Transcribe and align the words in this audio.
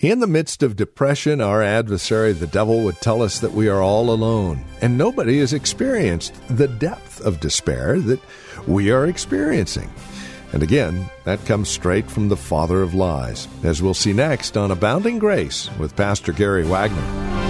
In 0.00 0.18
the 0.18 0.26
midst 0.26 0.62
of 0.62 0.76
depression, 0.76 1.40
our 1.40 1.62
adversary, 1.62 2.34
the 2.34 2.46
devil, 2.46 2.84
would 2.84 3.00
tell 3.00 3.22
us 3.22 3.40
that 3.40 3.52
we 3.52 3.66
are 3.70 3.80
all 3.80 4.10
alone, 4.10 4.62
and 4.82 4.98
nobody 4.98 5.38
has 5.38 5.54
experienced 5.54 6.34
the 6.50 6.68
depth 6.68 7.24
of 7.24 7.40
despair 7.40 7.98
that 8.00 8.20
we 8.68 8.90
are 8.90 9.06
experiencing. 9.06 9.90
And 10.52 10.62
again, 10.62 11.08
that 11.24 11.46
comes 11.46 11.70
straight 11.70 12.10
from 12.10 12.28
the 12.28 12.36
father 12.36 12.82
of 12.82 12.92
lies, 12.92 13.48
as 13.62 13.80
we'll 13.80 13.94
see 13.94 14.12
next 14.12 14.58
on 14.58 14.70
Abounding 14.70 15.18
Grace 15.18 15.70
with 15.78 15.96
Pastor 15.96 16.34
Gary 16.34 16.64
Wagner. 16.64 17.45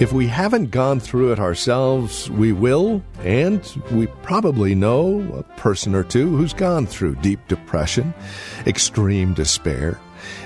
If 0.00 0.14
we 0.14 0.28
haven't 0.28 0.70
gone 0.70 0.98
through 0.98 1.32
it 1.32 1.38
ourselves, 1.38 2.30
we 2.30 2.52
will, 2.52 3.02
and 3.22 3.62
we 3.92 4.06
probably 4.22 4.74
know 4.74 5.20
a 5.34 5.42
person 5.58 5.94
or 5.94 6.02
two 6.02 6.34
who's 6.34 6.54
gone 6.54 6.86
through 6.86 7.16
deep 7.16 7.46
depression, 7.48 8.14
extreme 8.66 9.34
despair. 9.34 10.00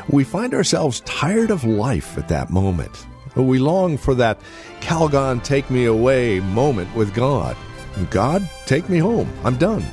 We 0.08 0.24
find 0.24 0.55
ourselves 0.55 1.02
tired 1.02 1.52
of 1.52 1.62
life 1.62 2.19
at 2.19 2.27
that 2.30 2.50
moment. 2.50 3.06
We 3.36 3.61
long 3.61 3.96
for 3.96 4.16
that 4.16 4.41
Calgon 4.80 5.41
take 5.44 5.70
me 5.70 5.84
away 5.84 6.41
moment 6.41 6.92
with 6.96 7.14
God. 7.14 7.56
God, 8.11 8.50
take 8.66 8.89
me 8.89 8.98
home. 8.98 9.33
I'm 9.44 9.56
done. 9.56 9.84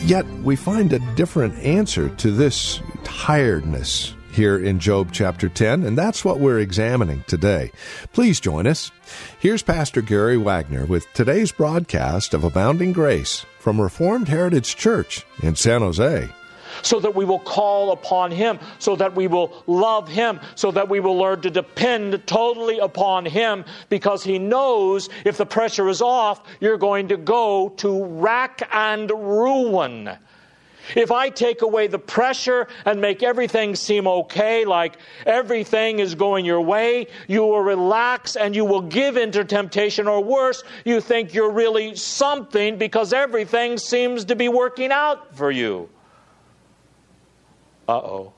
Yet 0.00 0.26
we 0.42 0.56
find 0.56 0.92
a 0.92 1.14
different 1.14 1.56
answer 1.60 2.08
to 2.16 2.32
this 2.32 2.80
tiredness 3.04 4.15
here 4.36 4.58
in 4.58 4.78
Job 4.78 5.08
chapter 5.12 5.48
10, 5.48 5.82
and 5.82 5.96
that's 5.96 6.24
what 6.24 6.38
we're 6.38 6.60
examining 6.60 7.24
today. 7.26 7.72
Please 8.12 8.38
join 8.38 8.66
us. 8.66 8.92
Here's 9.40 9.62
Pastor 9.62 10.02
Gary 10.02 10.36
Wagner 10.36 10.84
with 10.84 11.12
today's 11.14 11.50
broadcast 11.50 12.34
of 12.34 12.44
Abounding 12.44 12.92
Grace 12.92 13.46
from 13.58 13.80
Reformed 13.80 14.28
Heritage 14.28 14.76
Church 14.76 15.24
in 15.42 15.56
San 15.56 15.80
Jose 15.80 16.28
so 16.82 17.00
that 17.00 17.14
we 17.14 17.24
will 17.24 17.38
call 17.38 17.92
upon 17.92 18.30
Him, 18.30 18.58
so 18.78 18.96
that 18.96 19.14
we 19.14 19.26
will 19.26 19.64
love 19.66 20.08
Him, 20.08 20.40
so 20.54 20.70
that 20.70 20.88
we 20.88 21.00
will 21.00 21.16
learn 21.16 21.40
to 21.40 21.50
depend 21.50 22.26
totally 22.26 22.78
upon 22.78 23.24
Him, 23.24 23.64
because 23.88 24.22
He 24.22 24.38
knows 24.38 25.08
if 25.24 25.36
the 25.38 25.46
pressure 25.46 25.88
is 25.88 26.02
off, 26.02 26.42
you're 26.60 26.76
going 26.76 27.08
to 27.08 27.16
go 27.16 27.70
to 27.78 28.04
rack 28.04 28.68
and 28.72 29.10
ruin. 29.10 30.10
If 30.94 31.10
I 31.10 31.30
take 31.30 31.62
away 31.62 31.86
the 31.86 31.98
pressure 31.98 32.68
and 32.84 33.00
make 33.00 33.22
everything 33.22 33.74
seem 33.74 34.06
okay, 34.06 34.64
like 34.64 34.96
everything 35.24 35.98
is 35.98 36.14
going 36.14 36.44
your 36.44 36.60
way, 36.60 37.08
you 37.26 37.40
will 37.40 37.60
relax 37.60 38.36
and 38.36 38.54
you 38.54 38.64
will 38.64 38.82
give 38.82 39.16
into 39.16 39.44
temptation, 39.44 40.06
or 40.06 40.22
worse, 40.22 40.62
you 40.84 41.00
think 41.00 41.34
you're 41.34 41.50
really 41.50 41.96
something 41.96 42.78
because 42.78 43.12
everything 43.12 43.78
seems 43.78 44.26
to 44.26 44.36
be 44.36 44.48
working 44.48 44.92
out 44.92 45.36
for 45.36 45.50
you. 45.50 45.88
Uh 47.88 47.96
oh. 47.96 48.32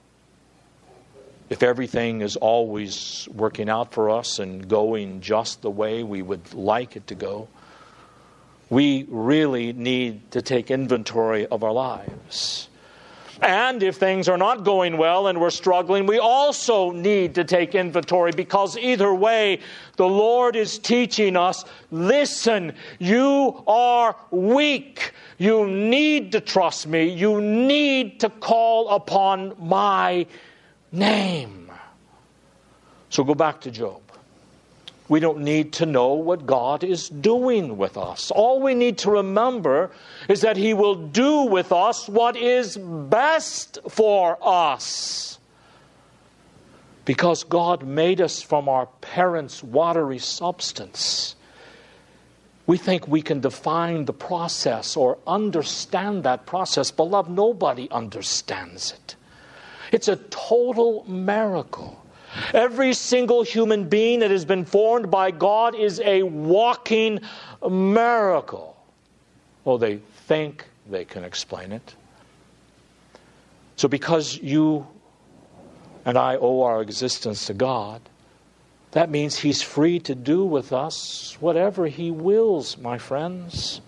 If 1.51 1.63
everything 1.63 2.21
is 2.21 2.37
always 2.37 3.27
working 3.33 3.71
out 3.71 3.93
for 3.93 4.11
us 4.11 4.39
and 4.39 4.69
going 4.69 5.23
just 5.23 5.63
the 5.63 5.71
way 5.71 6.03
we 6.03 6.21
would 6.21 6.53
like 6.53 6.95
it 6.95 7.07
to 7.07 7.15
go, 7.15 7.49
we 8.71 9.07
really 9.09 9.73
need 9.73 10.31
to 10.33 10.43
take 10.43 10.71
inventory 10.71 11.47
of 11.47 11.65
our 11.65 11.73
lives. 11.73 12.69
And 13.41 13.85
if 13.85 13.97
things 13.97 14.29
are 14.29 14.37
not 14.37 14.65
going 14.65 14.99
well 14.99 15.29
and 15.29 15.41
we're 15.41 15.51
struggling, 15.51 16.07
we 16.07 16.19
also 16.19 16.91
need 16.91 17.37
to 17.37 17.45
take 17.45 17.75
inventory 17.75 18.33
because 18.33 18.77
either 18.77 19.15
way, 19.15 19.61
the 19.97 20.09
Lord 20.09 20.57
is 20.57 20.79
teaching 20.79 21.37
us 21.37 21.65
listen, 21.93 22.75
you 22.99 23.63
are 23.67 24.17
weak. 24.33 25.13
You 25.39 25.69
need 25.69 26.33
to 26.33 26.41
trust 26.41 26.89
me. 26.89 27.09
You 27.09 27.41
need 27.41 28.21
to 28.21 28.29
call 28.29 28.89
upon 28.89 29.55
my 29.59 30.27
name. 30.91 31.71
So 33.11 33.23
go 33.23 33.37
back 33.37 33.61
to 33.63 33.71
Job. 33.71 34.08
We 35.09 35.21
don't 35.21 35.41
need 35.41 35.73
to 35.75 35.87
know 35.87 36.13
what 36.13 36.47
God 36.47 36.85
is 36.85 37.09
doing 37.09 37.79
with 37.79 37.97
us. 37.97 38.31
All 38.31 38.61
we 38.61 38.75
need 38.75 38.99
to 38.99 39.11
remember 39.11 39.91
is 40.29 40.43
that 40.43 40.57
He 40.57 40.75
will 40.75 40.95
do 40.95 41.43
with 41.43 41.73
us 41.73 42.09
what 42.09 42.37
is 42.37 42.77
best 42.77 43.79
for 43.89 44.39
us. 44.43 45.39
Because 47.07 47.43
God 47.43 47.85
made 47.85 48.21
us 48.21 48.43
from 48.43 48.69
our 48.69 48.87
parents' 49.01 49.63
watery 49.63 50.19
substance. 50.19 51.37
We 52.67 52.77
think 52.77 53.09
we 53.09 53.23
can 53.23 53.41
define 53.41 54.05
the 54.05 54.13
process 54.13 54.95
or 54.95 55.17
understand 55.27 56.25
that 56.25 56.45
process. 56.45 56.91
Beloved, 56.91 57.31
nobody 57.31 57.89
understands 57.91 58.93
it. 58.93 59.17
It's 59.91 60.09
a 60.09 60.17
total 60.17 61.05
miracle. 61.09 61.99
Every 62.53 62.95
single 62.95 63.43
human 63.43 63.89
being 63.89 64.21
that 64.21 64.31
has 64.31 64.45
been 64.45 64.65
formed 64.65 65.11
by 65.11 65.31
God 65.31 65.75
is 65.75 66.01
a 66.01 66.23
walking 66.23 67.21
miracle. 67.69 68.77
Well, 69.65 69.79
they 69.79 69.97
think 70.27 70.67
they 70.89 71.05
can 71.05 71.25
explain 71.25 71.73
it. 71.73 71.95
So, 73.77 73.89
because 73.89 74.37
you 74.39 74.87
and 76.05 76.19
I 76.19 76.37
owe 76.37 76.63
our 76.63 76.83
existence 76.83 77.47
to 77.47 77.55
God, 77.55 78.01
that 78.93 79.11
means 79.11 79.39
He's 79.39 79.63
free 79.63 80.01
to 80.01 80.15
do 80.15 80.45
with 80.45 80.73
us 80.73 81.37
whatever 81.41 81.87
He 81.87 82.11
wills, 82.11 82.79
my 82.79 82.99
friends. 82.99 83.81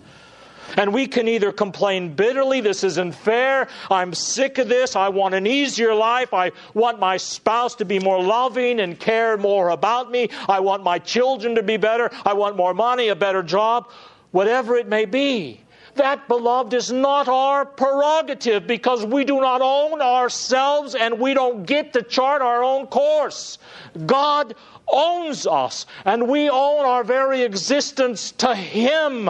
And 0.77 0.93
we 0.93 1.07
can 1.07 1.27
either 1.27 1.51
complain 1.51 2.13
bitterly, 2.13 2.61
this 2.61 2.83
isn't 2.83 3.13
fair, 3.13 3.67
I'm 3.89 4.13
sick 4.13 4.57
of 4.57 4.69
this, 4.69 4.95
I 4.95 5.09
want 5.09 5.35
an 5.35 5.45
easier 5.45 5.93
life, 5.93 6.33
I 6.33 6.51
want 6.73 6.99
my 6.99 7.17
spouse 7.17 7.75
to 7.75 7.85
be 7.85 7.99
more 7.99 8.21
loving 8.23 8.79
and 8.79 8.99
care 8.99 9.37
more 9.37 9.69
about 9.69 10.11
me, 10.11 10.29
I 10.47 10.59
want 10.59 10.83
my 10.83 10.99
children 10.99 11.55
to 11.55 11.63
be 11.63 11.77
better, 11.77 12.09
I 12.25 12.33
want 12.33 12.55
more 12.55 12.73
money, 12.73 13.09
a 13.09 13.15
better 13.15 13.43
job, 13.43 13.89
whatever 14.31 14.77
it 14.77 14.87
may 14.87 15.05
be. 15.05 15.61
That, 15.95 16.27
beloved, 16.27 16.73
is 16.73 16.91
not 16.91 17.27
our 17.27 17.65
prerogative 17.65 18.65
because 18.65 19.05
we 19.05 19.25
do 19.25 19.41
not 19.41 19.61
own 19.61 20.01
ourselves 20.01 20.95
and 20.95 21.19
we 21.19 21.33
don't 21.33 21.65
get 21.65 21.93
to 21.93 22.01
chart 22.01 22.41
our 22.41 22.63
own 22.63 22.87
course. 22.87 23.57
God 24.05 24.55
owns 24.87 25.45
us 25.45 25.85
and 26.05 26.29
we 26.29 26.49
own 26.49 26.85
our 26.85 27.03
very 27.03 27.41
existence 27.41 28.31
to 28.33 28.55
Him. 28.55 29.29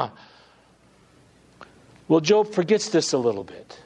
Well, 2.11 2.19
Job 2.19 2.51
forgets 2.51 2.89
this 2.89 3.13
a 3.13 3.17
little 3.17 3.45
bit. 3.45 3.79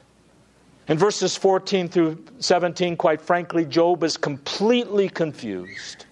In 0.88 0.98
verses 0.98 1.36
14 1.36 1.88
through 1.88 2.24
17, 2.40 2.96
quite 2.96 3.20
frankly, 3.20 3.64
Job 3.64 4.02
is 4.02 4.16
completely 4.16 5.08
confused, 5.08 6.06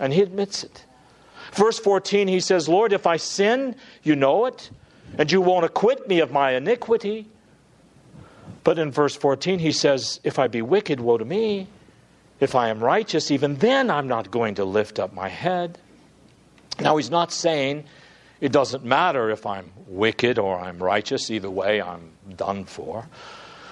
and 0.00 0.10
he 0.10 0.22
admits 0.22 0.64
it. 0.64 0.86
Verse 1.52 1.78
14, 1.78 2.26
he 2.26 2.40
says, 2.40 2.70
Lord, 2.70 2.94
if 2.94 3.06
I 3.06 3.18
sin, 3.18 3.76
you 4.02 4.16
know 4.16 4.46
it, 4.46 4.70
and 5.18 5.30
you 5.30 5.42
won't 5.42 5.66
acquit 5.66 6.08
me 6.08 6.20
of 6.20 6.32
my 6.32 6.52
iniquity. 6.52 7.26
But 8.64 8.78
in 8.78 8.90
verse 8.90 9.14
14, 9.14 9.58
he 9.58 9.72
says, 9.72 10.20
If 10.24 10.38
I 10.38 10.48
be 10.48 10.62
wicked, 10.62 11.00
woe 11.00 11.18
to 11.18 11.24
me. 11.26 11.66
If 12.40 12.54
I 12.54 12.70
am 12.70 12.82
righteous, 12.82 13.30
even 13.30 13.56
then 13.56 13.90
I'm 13.90 14.08
not 14.08 14.30
going 14.30 14.54
to 14.54 14.64
lift 14.64 14.98
up 14.98 15.12
my 15.12 15.28
head. 15.28 15.78
Now, 16.80 16.96
he's 16.96 17.10
not 17.10 17.30
saying 17.30 17.84
it 18.40 18.52
doesn't 18.52 18.84
matter 18.84 19.30
if 19.30 19.46
I'm 19.46 19.72
wicked 19.86 20.38
or 20.38 20.58
I'm 20.58 20.82
righteous, 20.82 21.30
either 21.30 21.50
way, 21.50 21.80
I'm 21.80 22.12
done 22.36 22.64
for. 22.64 23.08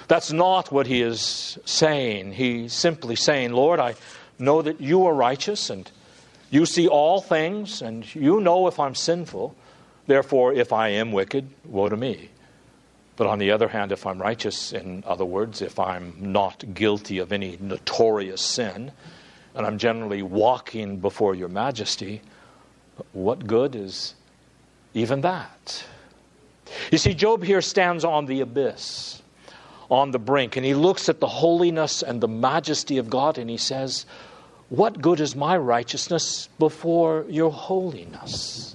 That's 0.08 0.32
not 0.32 0.70
what 0.70 0.86
he 0.86 1.02
is 1.02 1.58
saying. 1.64 2.32
He's 2.32 2.72
simply 2.72 3.16
saying, 3.16 3.52
Lord, 3.52 3.80
I 3.80 3.94
know 4.38 4.62
that 4.62 4.80
you 4.80 5.06
are 5.06 5.14
righteous 5.14 5.70
and 5.70 5.90
you 6.50 6.66
see 6.66 6.86
all 6.88 7.20
things 7.20 7.82
and 7.82 8.12
you 8.14 8.40
know 8.40 8.66
if 8.68 8.78
I'm 8.78 8.94
sinful. 8.94 9.56
Therefore, 10.06 10.52
if 10.52 10.72
I 10.72 10.90
am 10.90 11.10
wicked, 11.10 11.48
woe 11.64 11.88
to 11.88 11.96
me. 11.96 12.30
But 13.16 13.26
on 13.26 13.38
the 13.38 13.50
other 13.50 13.68
hand, 13.68 13.92
if 13.92 14.06
I'm 14.06 14.20
righteous, 14.20 14.72
in 14.72 15.02
other 15.06 15.24
words, 15.24 15.62
if 15.62 15.78
I'm 15.78 16.14
not 16.32 16.74
guilty 16.74 17.18
of 17.18 17.32
any 17.32 17.56
notorious 17.60 18.42
sin, 18.42 18.92
and 19.54 19.66
I'm 19.66 19.78
generally 19.78 20.22
walking 20.22 20.98
before 20.98 21.34
your 21.34 21.48
majesty, 21.48 22.20
What 23.12 23.46
good 23.46 23.74
is 23.74 24.14
even 24.96 25.20
that? 25.20 25.84
You 26.90 26.98
see, 26.98 27.14
Job 27.14 27.44
here 27.44 27.60
stands 27.60 28.04
on 28.04 28.26
the 28.26 28.40
abyss, 28.40 29.22
on 29.90 30.10
the 30.10 30.18
brink, 30.18 30.56
and 30.56 30.64
he 30.64 30.74
looks 30.74 31.08
at 31.08 31.20
the 31.20 31.28
holiness 31.28 32.02
and 32.02 32.20
the 32.20 32.28
majesty 32.28 32.98
of 32.98 33.08
God 33.08 33.38
and 33.38 33.48
he 33.48 33.58
says, 33.58 34.06
What 34.68 35.00
good 35.00 35.20
is 35.20 35.36
my 35.36 35.56
righteousness 35.56 36.48
before 36.58 37.26
your 37.28 37.52
holiness? 37.52 38.74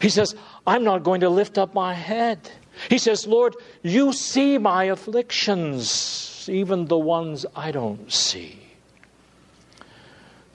He 0.00 0.10
says, 0.10 0.36
I'm 0.66 0.84
not 0.84 1.02
going 1.02 1.22
to 1.22 1.30
lift 1.30 1.58
up 1.58 1.74
my 1.74 1.94
head. 1.94 2.50
He 2.88 2.98
says, 2.98 3.26
Lord, 3.26 3.56
you 3.82 4.12
see 4.12 4.58
my 4.58 4.84
afflictions, 4.84 6.48
even 6.52 6.86
the 6.86 6.98
ones 6.98 7.44
I 7.56 7.72
don't 7.72 8.12
see. 8.12 8.60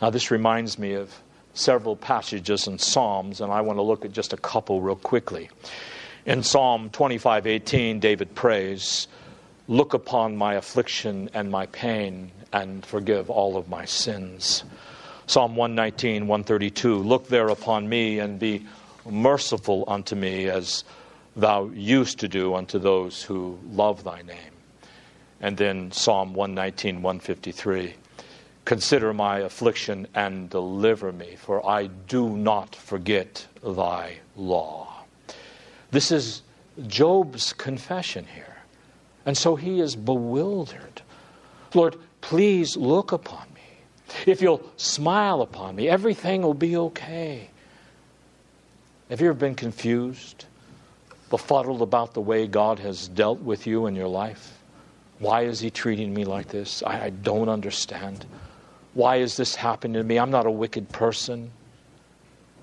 Now, 0.02 0.10
this 0.10 0.32
reminds 0.32 0.80
me 0.80 0.94
of 0.94 1.14
several 1.54 1.96
passages 1.96 2.68
in 2.68 2.80
Psalms, 2.80 3.42
and 3.42 3.52
I 3.52 3.62
want 3.62 3.78
to 3.78 3.84
look 3.84 4.06
at 4.06 4.12
just 4.12 4.34
a 4.34 4.38
couple 4.38 4.82
real 4.82 4.96
quickly. 4.96 5.50
In 6.26 6.44
Psalm 6.44 6.90
25:18, 6.90 8.00
David 8.00 8.34
prays, 8.36 9.08
"Look 9.68 9.94
upon 9.94 10.36
my 10.36 10.56
affliction 10.56 11.30
and 11.34 11.52
my 11.52 11.66
pain 11.68 12.32
and 12.52 12.86
forgive 12.86 13.30
all 13.30 13.58
of 13.58 13.70
my 13.70 13.86
sins." 13.86 14.64
Psalm 15.26 15.56
119, 15.56 16.28
132, 16.28 16.98
"Look 16.98 17.28
there 17.28 17.50
upon 17.50 17.88
me 17.88 18.20
and 18.20 18.40
be 18.40 18.66
merciful 19.06 19.84
unto 19.88 20.16
me 20.16 20.48
as 20.48 20.84
thou 21.36 21.70
used 21.74 22.20
to 22.20 22.28
do 22.28 22.56
unto 22.56 22.80
those 22.80 23.24
who 23.24 23.58
love 23.72 24.04
thy 24.04 24.22
name." 24.22 24.54
And 25.42 25.58
then 25.58 25.92
Psalm 25.92 26.34
119, 26.34 27.02
153, 27.02 27.96
Consider 28.66 29.14
my 29.14 29.40
affliction 29.40 30.08
and 30.16 30.50
deliver 30.50 31.12
me, 31.12 31.36
for 31.36 31.66
I 31.68 31.88
do 31.88 32.30
not 32.30 32.76
forget 32.76 33.46
thy 33.62 34.20
law. 34.38 35.04
This 35.92 36.12
is 36.12 36.44
Job's 36.88 37.52
confession 37.54 38.26
here. 38.34 38.56
And 39.26 39.38
so 39.38 39.56
he 39.56 39.80
is 39.80 39.96
bewildered. 39.96 41.02
Lord, 41.74 41.98
please 42.22 42.78
look 42.78 43.12
upon 43.12 43.46
me. 43.54 43.62
If 44.26 44.42
you'll 44.42 44.64
smile 44.78 45.42
upon 45.42 45.76
me, 45.76 45.90
everything 45.90 46.42
will 46.42 46.54
be 46.54 46.78
okay. 46.78 47.50
Have 49.10 49.22
you 49.22 49.28
ever 49.28 49.38
been 49.38 49.56
confused, 49.56 50.46
befuddled 51.30 51.82
about 51.82 52.14
the 52.14 52.22
way 52.22 52.48
God 52.48 52.80
has 52.80 53.08
dealt 53.10 53.42
with 53.42 53.68
you 53.68 53.88
in 53.88 53.96
your 53.96 54.08
life? 54.08 54.58
Why 55.20 55.44
is 55.44 55.60
he 55.60 55.70
treating 55.70 56.14
me 56.14 56.26
like 56.26 56.48
this? 56.48 56.82
I, 56.84 57.06
I 57.06 57.10
don't 57.10 57.50
understand. 57.50 58.26
Why 58.94 59.18
is 59.18 59.38
this 59.38 59.56
happening 59.56 59.94
to 59.96 60.04
me? 60.04 60.20
I'm 60.20 60.32
not 60.32 60.46
a 60.46 60.52
wicked 60.52 60.90
person. 60.90 61.52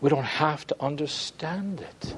We 0.01 0.09
don't 0.11 0.25
have 0.25 0.67
to 0.69 0.77
understand 0.81 1.81
it. 1.81 2.17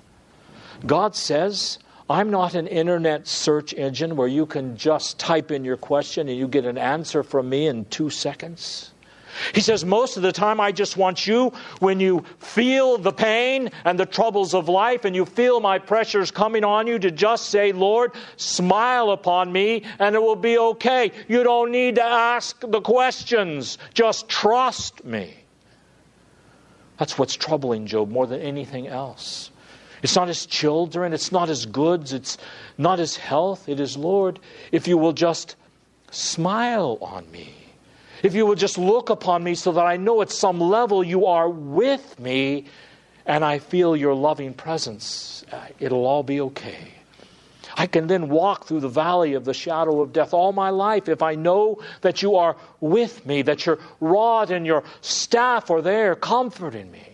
God 0.86 1.16
says, 1.16 1.78
I'm 2.08 2.30
not 2.30 2.54
an 2.54 2.66
internet 2.66 3.26
search 3.26 3.72
engine 3.74 4.16
where 4.16 4.28
you 4.28 4.46
can 4.46 4.76
just 4.76 5.18
type 5.18 5.50
in 5.50 5.64
your 5.64 5.76
question 5.76 6.28
and 6.28 6.36
you 6.36 6.46
get 6.46 6.66
an 6.66 6.78
answer 6.78 7.22
from 7.22 7.48
me 7.48 7.66
in 7.66 7.86
two 7.86 8.10
seconds. 8.10 8.91
He 9.54 9.60
says, 9.60 9.84
Most 9.84 10.16
of 10.16 10.22
the 10.22 10.32
time, 10.32 10.60
I 10.60 10.72
just 10.72 10.96
want 10.96 11.26
you, 11.26 11.52
when 11.80 12.00
you 12.00 12.24
feel 12.38 12.98
the 12.98 13.12
pain 13.12 13.70
and 13.84 13.98
the 13.98 14.06
troubles 14.06 14.54
of 14.54 14.68
life 14.68 15.04
and 15.04 15.14
you 15.14 15.24
feel 15.24 15.60
my 15.60 15.78
pressures 15.78 16.30
coming 16.30 16.64
on 16.64 16.86
you, 16.86 16.98
to 16.98 17.10
just 17.10 17.50
say, 17.50 17.72
Lord, 17.72 18.12
smile 18.36 19.10
upon 19.10 19.52
me 19.52 19.84
and 19.98 20.14
it 20.14 20.22
will 20.22 20.36
be 20.36 20.58
okay. 20.58 21.12
You 21.28 21.42
don't 21.42 21.70
need 21.70 21.96
to 21.96 22.04
ask 22.04 22.60
the 22.60 22.80
questions, 22.80 23.78
just 23.94 24.28
trust 24.28 25.04
me. 25.04 25.34
That's 26.98 27.18
what's 27.18 27.34
troubling 27.34 27.86
Job 27.86 28.10
more 28.10 28.26
than 28.26 28.40
anything 28.40 28.86
else. 28.86 29.50
It's 30.02 30.16
not 30.16 30.28
his 30.28 30.46
children, 30.46 31.12
it's 31.12 31.30
not 31.30 31.48
his 31.48 31.64
goods, 31.64 32.12
it's 32.12 32.38
not 32.76 32.98
his 32.98 33.16
health. 33.16 33.68
It 33.68 33.78
is, 33.78 33.96
Lord, 33.96 34.40
if 34.72 34.88
you 34.88 34.98
will 34.98 35.12
just 35.12 35.56
smile 36.10 36.98
on 37.00 37.30
me 37.30 37.61
if 38.22 38.34
you 38.34 38.46
will 38.46 38.54
just 38.54 38.78
look 38.78 39.10
upon 39.10 39.42
me 39.42 39.54
so 39.54 39.72
that 39.72 39.84
I 39.84 39.96
know 39.96 40.22
at 40.22 40.30
some 40.30 40.60
level 40.60 41.02
you 41.02 41.26
are 41.26 41.48
with 41.48 42.18
me 42.20 42.66
and 43.26 43.44
I 43.44 43.58
feel 43.58 43.96
your 43.96 44.14
loving 44.14 44.54
presence, 44.54 45.44
uh, 45.52 45.60
it'll 45.78 46.06
all 46.06 46.22
be 46.22 46.40
okay. 46.40 46.92
I 47.76 47.86
can 47.86 48.06
then 48.06 48.28
walk 48.28 48.66
through 48.66 48.80
the 48.80 48.88
valley 48.88 49.34
of 49.34 49.44
the 49.44 49.54
shadow 49.54 50.00
of 50.00 50.12
death 50.12 50.34
all 50.34 50.52
my 50.52 50.70
life 50.70 51.08
if 51.08 51.22
I 51.22 51.34
know 51.34 51.80
that 52.02 52.22
you 52.22 52.36
are 52.36 52.56
with 52.80 53.24
me, 53.24 53.42
that 53.42 53.64
your 53.66 53.78
rod 54.00 54.50
and 54.50 54.66
your 54.66 54.84
staff 55.00 55.70
are 55.70 55.80
there 55.80 56.14
comforting 56.14 56.90
me. 56.90 57.06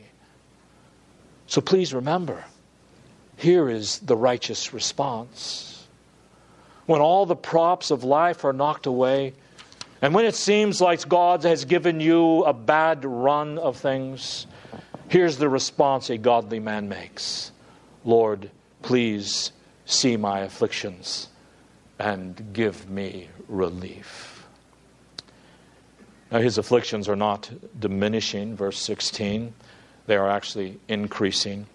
So 1.46 1.60
please 1.60 1.94
remember 1.94 2.44
here 3.36 3.70
is 3.70 4.00
the 4.00 4.16
righteous 4.16 4.74
response. 4.74 5.86
When 6.86 7.00
all 7.00 7.24
the 7.24 7.36
props 7.36 7.90
of 7.90 8.02
life 8.02 8.44
are 8.44 8.52
knocked 8.52 8.86
away, 8.86 9.34
and 10.00 10.14
when 10.14 10.24
it 10.24 10.34
seems 10.34 10.80
like 10.80 11.08
God 11.08 11.42
has 11.44 11.64
given 11.64 12.00
you 12.00 12.44
a 12.44 12.52
bad 12.52 13.04
run 13.04 13.58
of 13.58 13.76
things, 13.76 14.46
here's 15.08 15.38
the 15.38 15.48
response 15.48 16.10
a 16.10 16.18
godly 16.18 16.60
man 16.60 16.88
makes 16.88 17.52
Lord, 18.04 18.50
please 18.82 19.52
see 19.84 20.16
my 20.16 20.40
afflictions 20.40 21.28
and 21.98 22.52
give 22.52 22.88
me 22.88 23.28
relief. 23.48 24.46
Now, 26.30 26.38
his 26.38 26.58
afflictions 26.58 27.08
are 27.08 27.16
not 27.16 27.50
diminishing, 27.78 28.54
verse 28.54 28.78
16. 28.78 29.52
They 30.06 30.16
are 30.16 30.28
actually 30.28 30.78
increasing. 30.86 31.66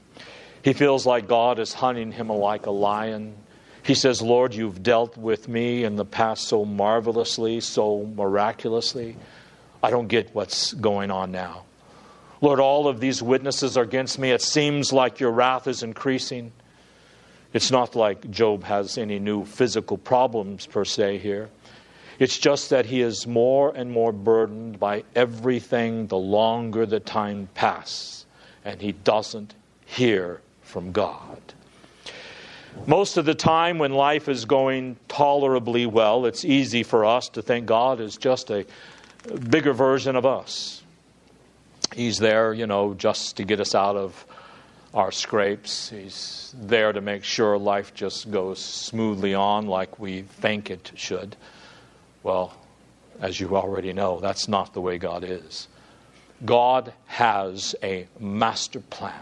He 0.64 0.74
feels 0.74 1.06
like 1.06 1.28
God 1.28 1.60
is 1.60 1.74
hunting 1.74 2.12
him 2.12 2.30
like 2.30 2.68
a 2.68 2.72
lion 2.72 3.36
he 3.84 3.96
says, 3.96 4.22
Lord, 4.22 4.54
you've 4.54 4.82
dealt 4.82 5.18
with 5.18 5.48
me 5.50 5.84
in 5.84 5.98
the 5.98 6.06
past 6.06 6.48
so 6.48 6.64
marvelously, 6.64 7.60
so 7.60 8.06
miraculously. 8.16 9.18
I 9.84 9.90
don't 9.90 10.08
get 10.08 10.34
what's 10.34 10.74
going 10.74 11.12
on 11.12 11.32
now. 11.32 11.66
Lord, 12.40 12.62
all 12.62 12.88
of 12.88 13.02
these 13.02 13.22
witnesses 13.22 13.78
are 13.78 13.84
against 13.84 14.18
me. 14.18 14.32
It 14.32 14.42
seems 14.42 14.94
like 14.94 15.20
your 15.20 15.32
wrath 15.32 15.68
is 15.68 15.84
increasing. 15.84 16.54
It's 17.52 17.72
not 17.72 17.96
like 17.96 18.32
Job 18.32 18.64
has 18.64 18.98
any 18.98 19.20
new 19.20 19.46
physical 19.46 19.98
problems 19.98 20.66
per 20.66 20.86
se 20.86 21.20
here. 21.20 21.50
It's 22.20 22.38
just 22.38 22.70
that 22.70 22.86
he 22.86 23.02
is 23.02 23.28
more 23.28 23.76
and 23.76 23.92
more 23.92 24.12
burdened 24.12 24.80
by 24.80 25.04
everything 25.16 26.08
the 26.08 26.18
longer 26.18 26.86
the 26.86 27.00
time 27.00 27.50
passes, 27.54 28.26
and 28.64 28.82
he 28.82 28.94
doesn't 28.94 29.56
hear 29.86 30.42
from 30.62 30.92
God. 30.92 31.42
Most 32.86 33.18
of 33.18 33.26
the 33.26 33.36
time, 33.36 33.78
when 33.78 33.94
life 33.94 34.28
is 34.28 34.46
going 34.46 34.98
tolerably 35.08 35.86
well, 35.86 36.26
it's 36.26 36.44
easy 36.44 36.84
for 36.84 37.06
us 37.06 37.30
to 37.30 37.42
think 37.42 37.66
God 37.66 38.02
is 38.02 38.18
just 38.18 38.50
a 38.52 38.66
bigger 39.50 39.74
version 39.74 40.16
of 40.16 40.26
us. 40.26 40.84
He's 41.96 42.18
there, 42.18 42.54
you 42.54 42.68
know, 42.68 42.94
just 42.94 43.38
to 43.38 43.46
get 43.46 43.60
us 43.60 43.74
out 43.74 43.96
of 43.96 44.26
our 44.94 45.12
scrapes. 45.12 45.90
He's 45.90 46.54
there 46.58 46.92
to 46.92 47.02
make 47.02 47.24
sure 47.24 47.58
life 47.58 47.94
just 47.94 48.30
goes 48.30 48.60
smoothly 48.60 49.34
on 49.34 49.68
like 49.68 50.00
we 50.00 50.24
think 50.24 50.70
it 50.70 50.92
should. 50.96 51.36
Well, 52.22 52.54
as 53.22 53.40
you 53.40 53.56
already 53.56 53.94
know, 53.94 54.20
that's 54.20 54.48
not 54.48 54.74
the 54.74 54.82
way 54.82 54.98
God 54.98 55.24
is. 55.24 55.68
God 56.46 56.94
has 57.06 57.76
a 57.82 58.08
master 58.20 58.82
plan. 58.82 59.14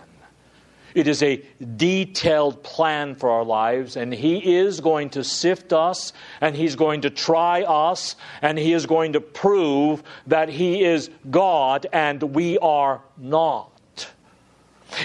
It 0.93 1.07
is 1.07 1.23
a 1.23 1.41
detailed 1.77 2.63
plan 2.63 3.15
for 3.15 3.29
our 3.29 3.45
lives, 3.45 3.95
and 3.95 4.13
He 4.13 4.55
is 4.55 4.81
going 4.81 5.09
to 5.11 5.23
sift 5.23 5.73
us, 5.73 6.13
and 6.41 6.55
He's 6.55 6.75
going 6.75 7.01
to 7.01 7.09
try 7.09 7.63
us, 7.63 8.15
and 8.41 8.57
He 8.57 8.73
is 8.73 8.85
going 8.85 9.13
to 9.13 9.21
prove 9.21 10.03
that 10.27 10.49
He 10.49 10.83
is 10.83 11.09
God 11.29 11.87
and 11.91 12.21
we 12.21 12.57
are 12.59 13.01
not. 13.17 13.69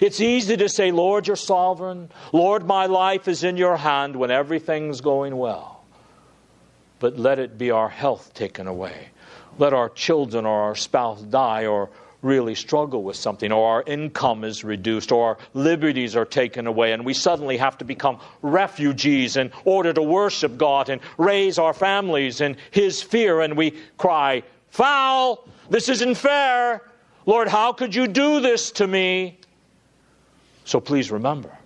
It's 0.03 0.21
easy 0.21 0.57
to 0.57 0.69
say, 0.69 0.91
Lord, 0.91 1.27
you're 1.27 1.37
sovereign. 1.37 2.11
Lord, 2.33 2.67
my 2.67 2.87
life 2.87 3.29
is 3.29 3.45
in 3.45 3.57
your 3.57 3.77
hand 3.77 4.17
when 4.17 4.31
everything's 4.31 5.01
going 5.01 5.37
well. 5.37 5.85
But 6.99 7.19
let 7.19 7.39
it 7.39 7.57
be 7.57 7.71
our 7.71 7.89
health 7.89 8.35
taken 8.35 8.67
away. 8.67 9.09
Let 9.59 9.73
our 9.73 9.89
children 9.89 10.45
or 10.45 10.63
our 10.63 10.75
spouse 10.75 11.23
die 11.23 11.67
or 11.67 11.91
really 12.27 12.55
struggle 12.55 13.03
with 13.03 13.17
something, 13.17 13.53
or 13.53 13.69
our 13.69 13.85
income 13.87 14.45
is 14.45 14.65
reduced, 14.65 15.13
or 15.13 15.29
our 15.29 15.39
liberties 15.55 16.17
are 16.17 16.25
taken 16.25 16.67
away, 16.67 16.93
and 16.93 17.07
we 17.07 17.15
suddenly 17.15 17.57
have 17.57 17.79
to 17.79 17.85
become 17.85 18.19
refugees 18.43 19.37
in 19.37 19.53
order 19.65 19.93
to 19.93 20.03
worship 20.03 20.59
God 20.59 20.89
and 20.89 21.01
raise 21.17 21.59
our 21.59 21.73
families 21.73 22.41
in 22.41 22.57
His 22.73 23.03
fear, 23.03 23.41
and 23.41 23.57
we 23.57 23.73
cry, 23.97 24.43
Foul! 24.71 25.49
This 25.71 25.89
isn't 25.89 26.17
fair! 26.17 26.83
Lord, 27.25 27.49
how 27.49 27.73
could 27.73 27.95
you 27.95 28.07
do 28.07 28.41
this 28.41 28.71
to 28.73 28.87
me? 28.87 29.39
So 30.65 30.81
please 30.81 31.11
remember, 31.11 31.57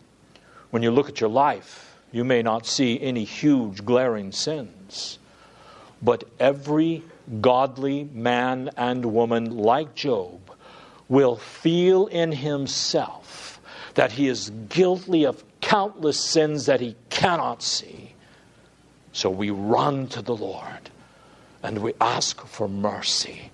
when 0.71 0.83
you 0.83 0.91
look 0.91 1.09
at 1.09 1.21
your 1.21 1.31
life, 1.31 1.97
you 2.13 2.25
may 2.25 2.43
not 2.43 2.67
see 2.67 3.01
any 3.01 3.25
huge 3.25 3.85
glaring 3.85 4.33
sins, 4.33 5.19
but 6.03 6.25
every 6.39 7.03
godly 7.41 8.05
man 8.13 8.71
and 8.77 9.05
woman 9.05 9.57
like 9.57 9.95
Job 9.95 10.41
will 11.09 11.37
feel 11.37 12.07
in 12.07 12.33
himself 12.33 13.61
that 13.95 14.13
he 14.13 14.29
is 14.29 14.51
guilty 14.69 15.25
of 15.25 15.43
countless 15.61 16.19
sins 16.19 16.67
that 16.67 16.81
he 16.81 16.97
cannot 17.11 17.63
see. 17.63 18.15
So 19.13 19.29
we 19.29 19.51
run 19.51 20.07
to 20.09 20.23
the 20.23 20.37
Lord 20.37 20.91
and 21.63 21.79
we 21.79 21.93
ask 22.01 22.45
for 22.47 22.69
mercy, 22.69 23.51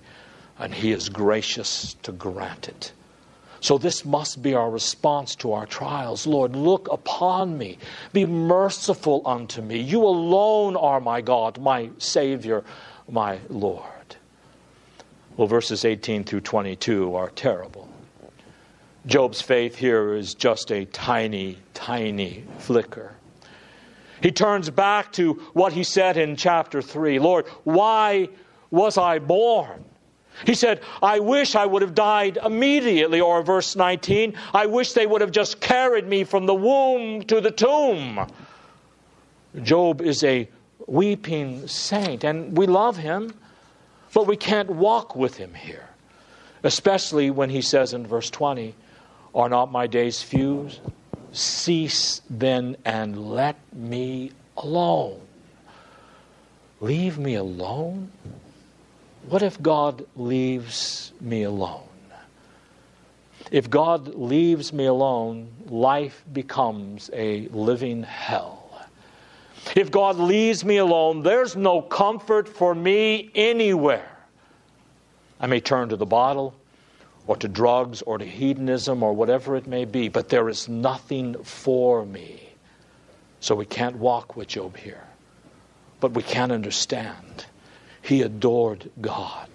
and 0.57 0.73
he 0.73 0.91
is 0.91 1.09
gracious 1.09 1.95
to 2.03 2.11
grant 2.11 2.69
it. 2.69 2.93
So, 3.59 3.77
this 3.77 4.05
must 4.05 4.43
be 4.43 4.53
our 4.53 4.69
response 4.69 5.35
to 5.37 5.53
our 5.53 5.65
trials. 5.65 6.27
Lord, 6.27 6.55
look 6.55 6.87
upon 6.91 7.57
me. 7.57 7.79
Be 8.13 8.25
merciful 8.25 9.23
unto 9.25 9.61
me. 9.61 9.79
You 9.79 10.03
alone 10.03 10.75
are 10.75 10.99
my 10.99 11.21
God, 11.21 11.59
my 11.59 11.89
Savior, 11.97 12.63
my 13.09 13.39
Lord. 13.49 13.83
Well, 15.35 15.47
verses 15.47 15.85
18 15.85 16.23
through 16.23 16.41
22 16.41 17.15
are 17.15 17.29
terrible. 17.29 17.87
Job's 19.05 19.41
faith 19.41 19.75
here 19.75 20.13
is 20.13 20.33
just 20.33 20.71
a 20.71 20.85
tiny, 20.85 21.59
tiny 21.73 22.43
flicker. 22.57 23.15
He 24.21 24.31
turns 24.31 24.69
back 24.69 25.13
to 25.13 25.33
what 25.53 25.73
he 25.73 25.83
said 25.83 26.17
in 26.17 26.35
chapter 26.35 26.81
3 26.81 27.19
Lord, 27.19 27.47
why 27.63 28.29
was 28.71 28.97
I 28.97 29.19
born? 29.19 29.85
He 30.45 30.53
said, 30.53 30.81
I 31.01 31.19
wish 31.19 31.55
I 31.55 31.65
would 31.65 31.81
have 31.81 31.95
died 31.95 32.37
immediately. 32.43 33.21
Or 33.21 33.41
verse 33.41 33.75
19, 33.75 34.33
I 34.53 34.67
wish 34.67 34.93
they 34.93 35.07
would 35.07 35.21
have 35.21 35.31
just 35.31 35.59
carried 35.59 36.07
me 36.07 36.23
from 36.25 36.45
the 36.45 36.53
womb 36.53 37.23
to 37.23 37.41
the 37.41 37.49
tomb. 37.49 38.27
Job 39.63 40.01
is 40.01 40.23
a 40.23 40.47
weeping 40.87 41.67
saint, 41.67 42.23
and 42.23 42.57
we 42.57 42.65
love 42.65 42.97
him, 42.97 43.33
but 44.13 44.25
we 44.25 44.37
can't 44.37 44.69
walk 44.69 45.15
with 45.15 45.37
him 45.37 45.53
here. 45.53 45.87
Especially 46.63 47.29
when 47.29 47.49
he 47.49 47.61
says 47.61 47.93
in 47.93 48.07
verse 48.07 48.29
20, 48.29 48.73
Are 49.35 49.49
not 49.49 49.71
my 49.71 49.85
days 49.85 50.23
few? 50.23 50.69
Cease 51.31 52.21
then 52.29 52.77
and 52.83 53.29
let 53.29 53.57
me 53.73 54.31
alone. 54.55 55.21
Leave 56.79 57.17
me 57.19 57.35
alone? 57.35 58.11
What 59.29 59.43
if 59.43 59.61
God 59.61 60.05
leaves 60.15 61.11
me 61.19 61.43
alone? 61.43 61.83
If 63.51 63.69
God 63.69 64.15
leaves 64.15 64.73
me 64.73 64.85
alone, 64.85 65.49
life 65.67 66.23
becomes 66.33 67.09
a 67.13 67.47
living 67.49 68.03
hell. 68.03 68.56
If 69.75 69.91
God 69.91 70.17
leaves 70.17 70.63
me 70.65 70.77
alone, 70.77 71.23
there's 71.23 71.55
no 71.55 71.81
comfort 71.81 72.47
for 72.47 72.73
me 72.73 73.31
anywhere. 73.35 74.17
I 75.39 75.47
may 75.47 75.59
turn 75.59 75.89
to 75.89 75.95
the 75.95 76.05
bottle 76.05 76.55
or 77.27 77.37
to 77.37 77.47
drugs 77.47 78.01
or 78.01 78.17
to 78.17 78.25
hedonism 78.25 79.03
or 79.03 79.13
whatever 79.13 79.55
it 79.55 79.67
may 79.67 79.85
be, 79.85 80.07
but 80.07 80.29
there 80.29 80.49
is 80.49 80.67
nothing 80.67 81.35
for 81.43 82.05
me. 82.05 82.49
So 83.39 83.53
we 83.53 83.65
can't 83.65 83.97
walk 83.97 84.35
with 84.35 84.47
Job 84.47 84.77
here, 84.77 85.03
but 85.99 86.13
we 86.13 86.23
can 86.23 86.51
understand 86.51 87.45
he 88.01 88.21
adored 88.21 88.89
God. 89.01 89.49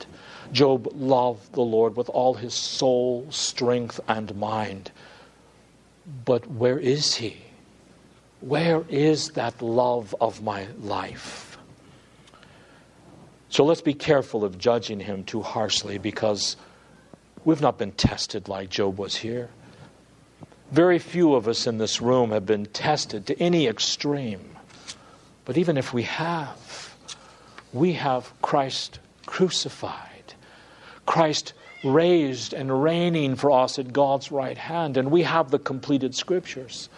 Job 0.52 0.88
loved 0.94 1.52
the 1.54 1.62
Lord 1.62 1.96
with 1.96 2.10
all 2.10 2.34
his 2.34 2.52
soul, 2.52 3.26
strength, 3.30 3.98
and 4.06 4.36
mind. 4.36 4.90
But 6.24 6.46
where 6.50 6.78
is 6.78 7.14
he? 7.14 7.38
Where 8.42 8.84
is 8.88 9.30
that 9.30 9.62
love 9.62 10.14
of 10.20 10.42
my 10.42 10.66
life? 10.80 11.56
So 13.50 13.64
let's 13.64 13.80
be 13.80 13.94
careful 13.94 14.44
of 14.44 14.58
judging 14.58 14.98
him 14.98 15.22
too 15.22 15.42
harshly 15.42 15.98
because 15.98 16.56
we've 17.44 17.60
not 17.60 17.78
been 17.78 17.92
tested 17.92 18.48
like 18.48 18.68
Job 18.68 18.98
was 18.98 19.14
here. 19.14 19.48
Very 20.72 20.98
few 20.98 21.34
of 21.34 21.46
us 21.46 21.68
in 21.68 21.78
this 21.78 22.00
room 22.00 22.32
have 22.32 22.44
been 22.44 22.66
tested 22.66 23.26
to 23.26 23.40
any 23.40 23.68
extreme. 23.68 24.56
But 25.44 25.56
even 25.56 25.76
if 25.76 25.92
we 25.92 26.02
have, 26.02 26.96
we 27.72 27.92
have 27.92 28.32
Christ 28.42 28.98
crucified, 29.24 30.34
Christ 31.06 31.52
raised 31.84 32.54
and 32.54 32.82
reigning 32.82 33.36
for 33.36 33.52
us 33.52 33.78
at 33.78 33.92
God's 33.92 34.32
right 34.32 34.58
hand, 34.58 34.96
and 34.96 35.12
we 35.12 35.22
have 35.22 35.50
the 35.50 35.58
completed 35.60 36.14
scriptures. 36.16 36.88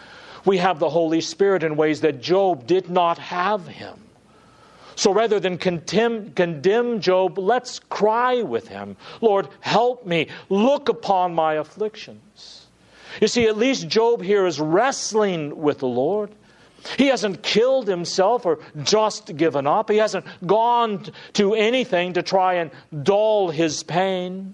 We 0.45 0.57
have 0.59 0.79
the 0.79 0.89
Holy 0.89 1.21
Spirit 1.21 1.63
in 1.63 1.75
ways 1.75 2.01
that 2.01 2.21
Job 2.21 2.67
did 2.67 2.89
not 2.89 3.17
have 3.17 3.67
him. 3.67 3.99
So 4.95 5.13
rather 5.13 5.39
than 5.39 5.57
condemn, 5.57 6.31
condemn 6.31 7.01
Job, 7.01 7.37
let's 7.37 7.79
cry 7.79 8.41
with 8.41 8.67
him 8.67 8.95
Lord, 9.21 9.49
help 9.59 10.05
me. 10.05 10.27
Look 10.49 10.89
upon 10.89 11.33
my 11.33 11.55
afflictions. 11.55 12.67
You 13.21 13.27
see, 13.27 13.47
at 13.47 13.57
least 13.57 13.87
Job 13.87 14.21
here 14.21 14.45
is 14.45 14.59
wrestling 14.59 15.61
with 15.61 15.79
the 15.79 15.87
Lord. 15.87 16.31
He 16.97 17.07
hasn't 17.07 17.41
killed 17.41 17.87
himself 17.87 18.45
or 18.45 18.59
just 18.83 19.35
given 19.35 19.65
up. 19.65 19.89
He 19.89 19.97
hasn't 19.97 20.25
gone 20.45 21.05
to 21.33 21.55
anything 21.55 22.13
to 22.13 22.21
try 22.21 22.55
and 22.55 22.71
dull 23.03 23.49
his 23.49 23.83
pain. 23.83 24.53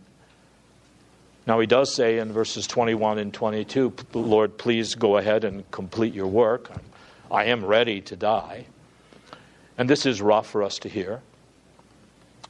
Now, 1.47 1.59
he 1.59 1.65
does 1.65 1.93
say 1.93 2.19
in 2.19 2.31
verses 2.31 2.67
21 2.67 3.17
and 3.17 3.33
22, 3.33 3.93
Lord, 4.13 4.57
please 4.57 4.93
go 4.95 5.17
ahead 5.17 5.43
and 5.43 5.69
complete 5.71 6.13
your 6.13 6.27
work. 6.27 6.69
I 7.31 7.45
am 7.45 7.65
ready 7.65 8.01
to 8.01 8.15
die. 8.15 8.65
And 9.77 9.89
this 9.89 10.05
is 10.05 10.21
rough 10.21 10.47
for 10.47 10.61
us 10.61 10.77
to 10.79 10.89
hear. 10.89 11.21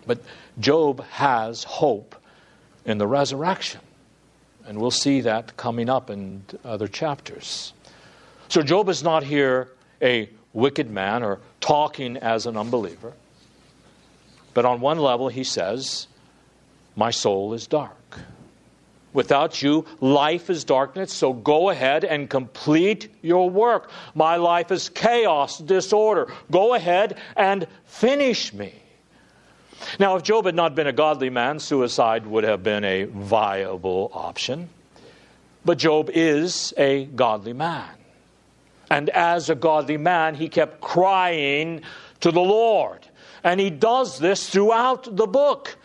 But 0.05 0.21
Job 0.60 1.05
has 1.05 1.63
hope 1.63 2.15
in 2.83 2.98
the 2.98 3.07
resurrection. 3.07 3.81
And 4.65 4.79
we'll 4.79 4.91
see 4.91 5.21
that 5.21 5.55
coming 5.57 5.89
up 5.89 6.10
in 6.10 6.43
other 6.65 6.88
chapters. 6.88 7.74
So 8.50 8.62
Job 8.62 8.89
is 8.89 9.03
not 9.03 9.24
here 9.24 9.71
a 10.01 10.29
wicked 10.53 10.89
man 10.89 11.24
or 11.24 11.39
talking 11.62 12.17
as 12.17 12.45
an 12.45 12.57
unbeliever. 12.57 13.13
But 14.53 14.65
on 14.65 14.81
one 14.81 15.00
level, 15.00 15.29
he 15.29 15.43
says, 15.43 16.07
My 16.95 17.12
soul 17.12 17.53
is 17.53 17.67
dark. 17.67 18.19
Without 19.13 19.62
you, 19.62 19.86
life 20.00 20.50
is 20.50 20.63
darkness, 20.63 21.12
so 21.12 21.34
go 21.34 21.70
ahead 21.70 22.06
and 22.06 22.30
complete 22.30 23.10
your 23.22 23.50
work. 23.50 23.91
My 24.15 24.38
life 24.38 24.72
is 24.72 24.88
chaos, 24.88 25.58
disorder. 25.58 26.32
Go 26.50 26.74
ahead 26.74 27.18
and 27.36 27.68
finish 27.86 28.53
me. 28.53 28.74
Now, 30.00 30.15
if 30.15 30.24
Job 30.24 30.46
had 30.46 30.56
not 30.56 30.75
been 30.75 30.88
a 30.88 30.94
godly 30.94 31.30
man, 31.30 31.60
suicide 31.60 32.25
would 32.25 32.44
have 32.44 32.63
been 32.63 32.86
a 32.86 33.03
viable 33.06 34.12
option. 34.13 34.70
But 35.65 35.77
Job 35.77 36.10
is 36.13 36.74
a 36.77 37.06
godly 37.06 37.53
man. 37.53 37.89
And 38.89 39.10
as 39.10 39.50
a 39.50 39.56
godly 39.56 39.98
man, 39.98 40.36
he 40.36 40.50
kept 40.50 40.82
crying 40.82 41.82
to 42.22 42.32
the 42.32 42.41
Lord. 42.41 43.08
And 43.44 43.60
he 43.60 43.70
does 43.70 44.20
this 44.20 44.50
throughout 44.50 45.15
the 45.15 45.27
book. 45.27 45.77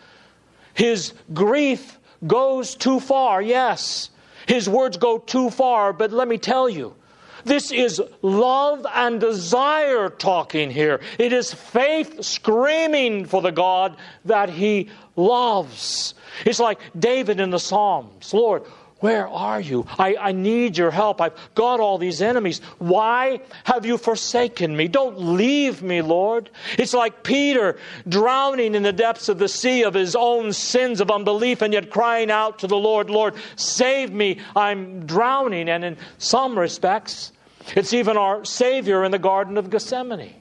His 0.73 1.13
grief 1.33 1.96
goes 2.25 2.75
too 2.75 2.99
far, 2.99 3.41
yes. 3.41 4.09
His 4.47 4.69
words 4.69 4.97
go 4.97 5.17
too 5.17 5.49
far, 5.49 5.93
but 5.93 6.11
let 6.11 6.27
me 6.27 6.37
tell 6.37 6.69
you, 6.69 6.95
this 7.43 7.71
is 7.71 8.01
love 8.21 8.85
and 8.93 9.19
desire 9.19 10.09
talking 10.09 10.69
here. 10.69 10.99
It 11.17 11.31
is 11.31 11.53
faith 11.53 12.23
screaming 12.23 13.25
for 13.25 13.41
the 13.41 13.51
God 13.51 13.95
that 14.25 14.49
he 14.49 14.89
loves. 15.15 16.13
It's 16.45 16.59
like 16.59 16.79
David 16.97 17.39
in 17.39 17.49
the 17.49 17.59
Psalms 17.59 18.33
Lord, 18.33 18.63
where 18.99 19.27
are 19.27 19.61
you? 19.61 19.85
I, 19.99 20.15
I 20.15 20.31
need 20.31 20.77
your 20.77 20.89
help. 20.89 21.21
I've 21.21 21.37
got 21.53 21.79
all 21.79 21.99
these 21.99 22.21
enemies. 22.21 22.61
Why 22.79 23.41
have 23.63 23.85
you 23.85 23.97
forsaken 23.97 24.75
me? 24.75 24.87
Don't 24.87 25.19
leave 25.19 25.83
me, 25.83 26.01
Lord. 26.01 26.49
It's 26.79 26.95
like 26.95 27.21
Peter 27.21 27.77
drowning 28.07 28.73
in 28.73 28.81
the 28.81 28.91
depths 28.93 29.29
of 29.29 29.37
the 29.37 29.47
sea 29.47 29.83
of 29.83 29.93
his 29.93 30.15
own 30.15 30.51
sins 30.51 30.99
of 30.99 31.11
unbelief 31.11 31.61
and 31.61 31.73
yet 31.73 31.91
crying 31.91 32.31
out 32.31 32.59
to 32.59 32.67
the 32.67 32.75
Lord, 32.75 33.11
Lord, 33.11 33.35
save 33.55 34.11
me. 34.11 34.39
I'm 34.55 35.05
drowning. 35.05 35.69
And 35.69 35.85
in 35.85 35.97
some 36.17 36.57
respects, 36.57 37.31
it's 37.75 37.93
even 37.93 38.17
our 38.17 38.45
Savior 38.45 39.03
in 39.03 39.11
the 39.11 39.19
Garden 39.19 39.57
of 39.57 39.69
Gethsemane. 39.69 40.33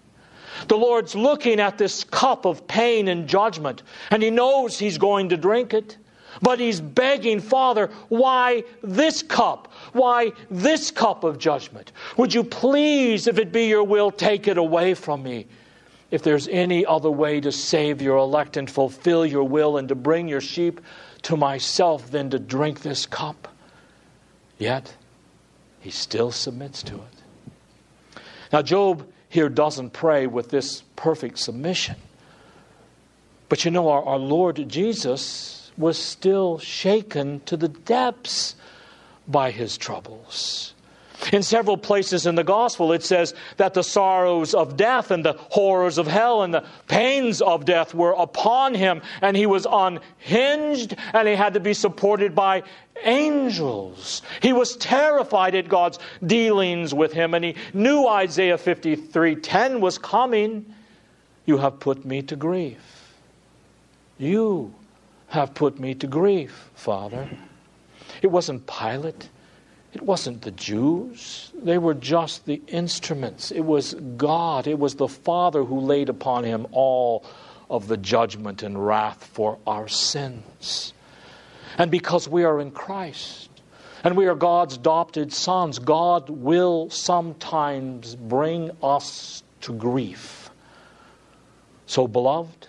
The 0.68 0.78
Lord's 0.78 1.14
looking 1.14 1.60
at 1.60 1.76
this 1.76 2.04
cup 2.04 2.46
of 2.46 2.66
pain 2.66 3.08
and 3.08 3.28
judgment, 3.28 3.82
and 4.10 4.22
He 4.22 4.30
knows 4.30 4.78
He's 4.78 4.96
going 4.96 5.28
to 5.28 5.36
drink 5.36 5.74
it. 5.74 5.98
But 6.42 6.60
he's 6.60 6.80
begging, 6.80 7.40
Father, 7.40 7.90
why 8.08 8.64
this 8.82 9.22
cup? 9.22 9.72
Why 9.92 10.32
this 10.50 10.90
cup 10.90 11.24
of 11.24 11.38
judgment? 11.38 11.92
Would 12.16 12.34
you 12.34 12.44
please, 12.44 13.26
if 13.26 13.38
it 13.38 13.52
be 13.52 13.66
your 13.66 13.84
will, 13.84 14.10
take 14.10 14.48
it 14.48 14.58
away 14.58 14.94
from 14.94 15.22
me? 15.22 15.46
If 16.10 16.22
there's 16.22 16.46
any 16.48 16.86
other 16.86 17.10
way 17.10 17.40
to 17.40 17.50
save 17.50 18.00
your 18.00 18.16
elect 18.18 18.56
and 18.56 18.70
fulfill 18.70 19.26
your 19.26 19.44
will 19.44 19.76
and 19.76 19.88
to 19.88 19.94
bring 19.94 20.28
your 20.28 20.40
sheep 20.40 20.80
to 21.22 21.36
myself 21.36 22.10
than 22.10 22.30
to 22.30 22.38
drink 22.38 22.82
this 22.82 23.06
cup. 23.06 23.48
Yet, 24.58 24.94
he 25.80 25.90
still 25.90 26.30
submits 26.30 26.82
to 26.84 26.94
it. 26.94 28.22
Now, 28.52 28.62
Job 28.62 29.06
here 29.28 29.48
doesn't 29.48 29.90
pray 29.90 30.26
with 30.26 30.50
this 30.50 30.82
perfect 30.94 31.38
submission. 31.38 31.96
But 33.48 33.64
you 33.64 33.70
know, 33.70 33.88
our, 33.88 34.04
our 34.04 34.18
Lord 34.18 34.68
Jesus 34.68 35.65
was 35.76 35.98
still 35.98 36.58
shaken 36.58 37.40
to 37.46 37.56
the 37.56 37.68
depths 37.68 38.54
by 39.28 39.50
his 39.50 39.76
troubles. 39.76 40.72
In 41.32 41.42
several 41.42 41.76
places 41.76 42.26
in 42.26 42.34
the 42.34 42.44
gospel, 42.44 42.92
it 42.92 43.02
says 43.02 43.34
that 43.56 43.74
the 43.74 43.82
sorrows 43.82 44.54
of 44.54 44.76
death 44.76 45.10
and 45.10 45.24
the 45.24 45.32
horrors 45.32 45.98
of 45.98 46.06
hell 46.06 46.42
and 46.42 46.52
the 46.52 46.64
pains 46.88 47.40
of 47.40 47.64
death 47.64 47.94
were 47.94 48.12
upon 48.12 48.74
him, 48.74 49.02
and 49.22 49.36
he 49.36 49.46
was 49.46 49.66
unhinged, 49.70 50.94
and 51.14 51.26
he 51.26 51.34
had 51.34 51.54
to 51.54 51.60
be 51.60 51.74
supported 51.74 52.34
by 52.34 52.62
angels. 53.02 54.22
He 54.40 54.52
was 54.52 54.76
terrified 54.76 55.54
at 55.54 55.68
God's 55.68 55.98
dealings 56.24 56.94
with 56.94 57.12
him, 57.12 57.34
and 57.34 57.44
he 57.44 57.56
knew 57.72 58.06
Isaiah 58.06 58.58
53:10 58.58 59.80
was 59.80 59.98
coming. 59.98 60.66
You 61.46 61.58
have 61.58 61.80
put 61.80 62.04
me 62.04 62.22
to 62.22 62.36
grief. 62.36 63.14
You 64.18 64.74
have 65.28 65.54
put 65.54 65.78
me 65.78 65.94
to 65.94 66.06
grief, 66.06 66.70
Father. 66.74 67.28
It 68.22 68.28
wasn't 68.28 68.66
Pilate. 68.66 69.28
It 69.92 70.02
wasn't 70.02 70.42
the 70.42 70.50
Jews. 70.50 71.52
They 71.54 71.78
were 71.78 71.94
just 71.94 72.44
the 72.44 72.60
instruments. 72.68 73.50
It 73.50 73.62
was 73.62 73.94
God. 73.94 74.66
It 74.66 74.78
was 74.78 74.96
the 74.96 75.08
Father 75.08 75.64
who 75.64 75.80
laid 75.80 76.08
upon 76.08 76.44
him 76.44 76.66
all 76.72 77.24
of 77.70 77.88
the 77.88 77.96
judgment 77.96 78.62
and 78.62 78.86
wrath 78.86 79.24
for 79.24 79.58
our 79.66 79.88
sins. 79.88 80.92
And 81.78 81.90
because 81.90 82.28
we 82.28 82.44
are 82.44 82.60
in 82.60 82.70
Christ 82.70 83.48
and 84.04 84.16
we 84.16 84.26
are 84.26 84.34
God's 84.34 84.76
adopted 84.76 85.32
sons, 85.32 85.78
God 85.78 86.28
will 86.28 86.90
sometimes 86.90 88.14
bring 88.14 88.70
us 88.82 89.42
to 89.62 89.72
grief. 89.72 90.50
So, 91.86 92.06
beloved, 92.06 92.68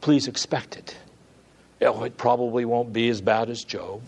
please 0.00 0.26
expect 0.26 0.76
it. 0.76 0.96
Oh, 1.82 2.04
it 2.04 2.16
probably 2.16 2.64
won't 2.64 2.92
be 2.92 3.08
as 3.08 3.20
bad 3.20 3.48
as 3.48 3.64
Job. 3.64 4.02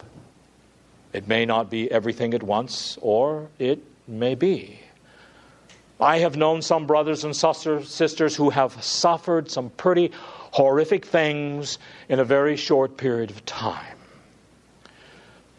It 1.12 1.28
may 1.28 1.46
not 1.46 1.70
be 1.70 1.90
everything 1.90 2.34
at 2.34 2.42
once, 2.42 2.98
or 3.00 3.48
it 3.58 3.82
may 4.06 4.34
be. 4.34 4.78
I 6.00 6.18
have 6.18 6.36
known 6.36 6.62
some 6.62 6.86
brothers 6.86 7.24
and 7.24 7.34
sisters 7.34 8.34
who 8.34 8.50
have 8.50 8.82
suffered 8.82 9.50
some 9.50 9.70
pretty 9.70 10.10
horrific 10.14 11.06
things 11.06 11.78
in 12.08 12.18
a 12.18 12.24
very 12.24 12.56
short 12.56 12.96
period 12.96 13.30
of 13.30 13.44
time. 13.46 13.96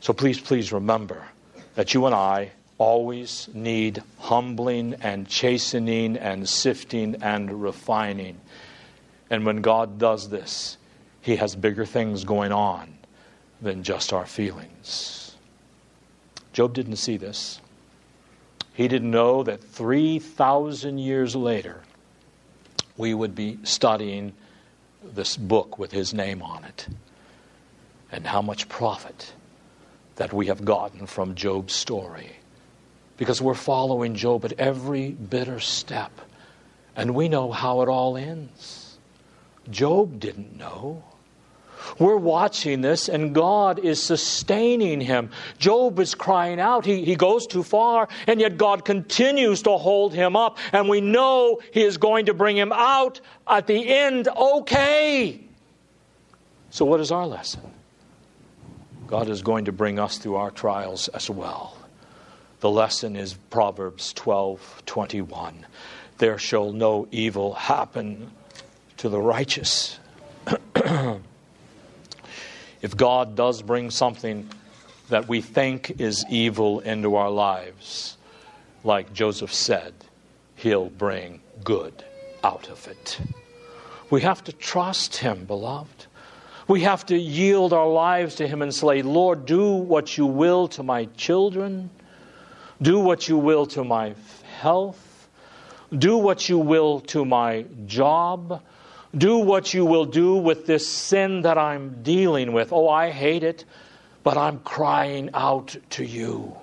So 0.02 0.12
please, 0.14 0.40
please 0.40 0.74
remember 0.74 1.24
that 1.76 1.94
you 1.94 2.06
and 2.06 2.14
I 2.14 2.52
always 2.78 3.48
need 3.54 4.04
humbling 4.20 4.96
and 5.02 5.28
chastening 5.28 6.18
and 6.18 6.48
sifting 6.50 7.24
and 7.24 7.64
refining. 7.64 8.42
And 9.30 9.46
when 9.46 9.62
God 9.62 9.98
does 9.98 10.30
this, 10.30 10.78
He 11.24 11.38
has 11.38 11.56
bigger 11.56 11.86
things 11.86 12.26
going 12.26 12.52
on 12.52 12.98
than 13.62 13.82
just 13.84 14.12
our 14.12 14.26
feelings. 14.26 15.36
Job 16.52 16.74
didn't 16.74 16.98
see 16.98 17.16
this. 17.16 17.62
He 18.74 18.90
didn't 18.90 19.10
know 19.10 19.42
that 19.44 19.64
3,000 19.64 20.98
years 20.98 21.34
later, 21.34 21.82
we 22.98 23.14
would 23.14 23.36
be 23.36 23.58
studying 23.64 24.34
this 25.02 25.38
book 25.38 25.80
with 25.80 25.94
his 25.94 26.14
name 26.14 26.42
on 26.42 26.66
it. 26.66 26.90
And 28.12 28.28
how 28.28 28.42
much 28.42 28.68
profit 28.68 29.32
that 30.18 30.34
we 30.34 30.48
have 30.48 30.66
gotten 30.66 31.08
from 31.08 31.36
Job's 31.36 31.74
story. 31.74 32.32
Because 33.16 33.42
we're 33.42 33.54
following 33.54 34.16
Job 34.16 34.44
at 34.44 34.60
every 34.60 35.12
bitter 35.12 35.62
step. 35.62 36.12
And 36.98 37.16
we 37.16 37.30
know 37.30 37.50
how 37.50 37.82
it 37.82 37.88
all 37.88 38.18
ends. 38.18 38.98
Job 39.70 40.20
didn't 40.20 40.58
know. 40.58 41.02
We're 42.00 42.18
watching 42.18 42.82
this, 42.82 43.10
and 43.10 43.34
God 43.34 43.80
is 43.80 44.02
sustaining 44.02 45.02
him. 45.02 45.30
Job 45.58 46.00
is 46.00 46.16
crying 46.16 46.60
out. 46.60 46.86
He, 46.86 47.04
he 47.04 47.16
goes 47.16 47.48
too 47.48 47.64
far, 47.64 48.08
and 48.28 48.40
yet 48.40 48.58
God 48.58 48.86
continues 48.86 49.62
to 49.64 49.78
hold 49.78 50.14
him 50.14 50.36
up, 50.36 50.58
and 50.72 50.90
we 50.90 51.02
know 51.02 51.60
He 51.72 51.84
is 51.84 51.98
going 51.98 52.28
to 52.28 52.34
bring 52.34 52.58
him 52.58 52.72
out 52.72 53.22
at 53.48 53.68
the 53.68 53.88
end 53.88 54.28
okay. 54.28 55.42
So, 56.70 56.86
what 56.86 57.00
is 57.00 57.12
our 57.12 57.28
lesson? 57.28 57.62
God 59.08 59.30
is 59.30 59.42
going 59.42 59.66
to 59.66 59.72
bring 59.72 60.00
us 60.00 60.18
through 60.18 60.36
our 60.36 60.50
trials 60.50 61.08
as 61.10 61.30
well. 61.30 61.78
The 62.62 62.70
lesson 62.72 63.16
is 63.16 63.34
Proverbs 63.50 64.14
12 64.14 64.84
21. 64.86 65.66
There 66.18 66.38
shall 66.38 66.72
no 66.72 67.08
evil 67.12 67.54
happen 67.54 68.32
to 68.98 69.10
the 69.10 69.20
righteous. 69.20 70.00
if 72.84 72.96
God 72.98 73.36
does 73.36 73.62
bring 73.62 73.90
something 73.90 74.48
that 75.10 75.28
we 75.28 75.42
think 75.42 76.02
is 76.02 76.26
evil 76.30 76.82
into 76.82 77.16
our 77.16 77.32
lives, 77.32 78.18
like 78.84 79.14
Joseph 79.14 79.54
said, 79.54 79.94
he'll 80.56 80.90
bring 80.90 81.40
good 81.64 82.04
out 82.44 82.70
of 82.70 82.86
it. 82.88 83.20
We 84.10 84.22
have 84.22 84.44
to 84.44 84.52
trust 84.52 85.16
him, 85.16 85.46
beloved. 85.46 86.08
We 86.68 86.82
have 86.82 87.06
to 87.06 87.18
yield 87.18 87.72
our 87.72 87.88
lives 87.88 88.36
to 88.36 88.48
him 88.48 88.62
and 88.62 88.76
say, 88.76 89.02
Lord, 89.02 89.46
do 89.46 89.72
what 89.72 90.18
you 90.18 90.26
will 90.26 90.68
to 90.70 90.84
my 90.84 91.06
children, 91.16 91.90
do 92.82 93.00
what 93.00 93.30
you 93.30 93.38
will 93.38 93.66
to 93.68 93.86
my 93.86 94.14
health, 94.60 95.30
do 95.98 96.18
what 96.18 96.50
you 96.50 96.60
will 96.60 97.00
to 97.02 97.24
my 97.24 97.66
job 97.86 98.62
do 99.16 99.38
what 99.38 99.74
you 99.74 99.86
will 99.86 100.06
do 100.06 100.36
with 100.36 100.66
this 100.66 100.88
sin 100.88 101.42
that 101.42 101.58
I'm 101.58 102.02
dealing 102.04 102.54
with. 102.54 102.74
Oh, 102.74 102.90
I 102.90 103.12
hate 103.12 103.44
it, 103.44 103.66
but 104.24 104.38
I'm 104.38 104.60
crying 104.60 105.30
out 105.34 105.76
to 105.92 106.06
you. 106.06 106.56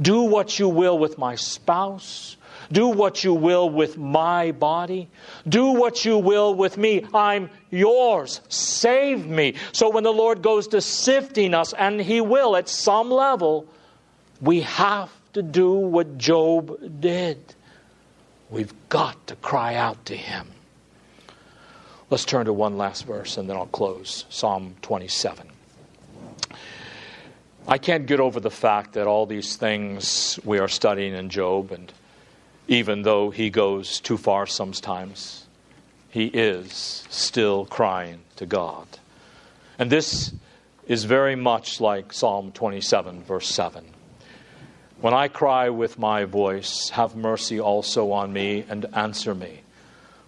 Do 0.00 0.22
what 0.22 0.58
you 0.58 0.68
will 0.68 0.98
with 0.98 1.18
my 1.18 1.34
spouse. 1.34 2.36
Do 2.72 2.88
what 2.88 3.24
you 3.24 3.34
will 3.34 3.68
with 3.68 3.98
my 3.98 4.52
body. 4.52 5.08
Do 5.48 5.72
what 5.72 6.04
you 6.04 6.18
will 6.18 6.54
with 6.54 6.78
me. 6.78 7.04
I'm 7.12 7.50
yours. 7.70 8.40
Save 8.48 9.26
me. 9.26 9.54
So 9.72 9.90
when 9.90 10.04
the 10.04 10.12
Lord 10.12 10.42
goes 10.42 10.68
to 10.68 10.80
sifting 10.80 11.52
us, 11.52 11.72
and 11.72 12.00
He 12.00 12.20
will 12.20 12.56
at 12.56 12.68
some 12.68 13.10
level, 13.10 13.66
we 14.40 14.60
have 14.60 15.10
to 15.32 15.42
do 15.42 15.72
what 15.72 16.16
Job 16.16 17.00
did. 17.00 17.38
We've 18.50 18.72
got 18.88 19.26
to 19.26 19.36
cry 19.36 19.74
out 19.74 20.04
to 20.06 20.16
Him. 20.16 20.46
Let's 22.10 22.24
turn 22.24 22.46
to 22.46 22.52
one 22.52 22.76
last 22.76 23.06
verse 23.06 23.36
and 23.36 23.48
then 23.48 23.56
I'll 23.56 23.66
close 23.66 24.24
Psalm 24.30 24.74
27. 24.82 25.48
I 27.68 27.78
can't 27.78 28.06
get 28.06 28.18
over 28.18 28.40
the 28.40 28.50
fact 28.50 28.94
that 28.94 29.06
all 29.06 29.26
these 29.26 29.54
things 29.54 30.36
we 30.44 30.58
are 30.58 30.66
studying 30.66 31.14
in 31.14 31.28
Job, 31.28 31.70
and 31.70 31.92
even 32.66 33.02
though 33.02 33.30
he 33.30 33.48
goes 33.48 34.00
too 34.00 34.16
far 34.16 34.44
sometimes, 34.48 35.46
he 36.08 36.26
is 36.26 37.04
still 37.10 37.64
crying 37.66 38.22
to 38.36 38.46
God. 38.46 38.88
And 39.78 39.88
this 39.88 40.32
is 40.88 41.04
very 41.04 41.36
much 41.36 41.80
like 41.80 42.12
Psalm 42.12 42.50
27, 42.50 43.22
verse 43.22 43.46
7. 43.46 43.84
When 45.00 45.14
I 45.14 45.28
cry 45.28 45.68
with 45.68 45.96
my 45.96 46.24
voice, 46.24 46.90
have 46.90 47.14
mercy 47.14 47.60
also 47.60 48.10
on 48.10 48.32
me 48.32 48.64
and 48.68 48.86
answer 48.94 49.32
me. 49.32 49.60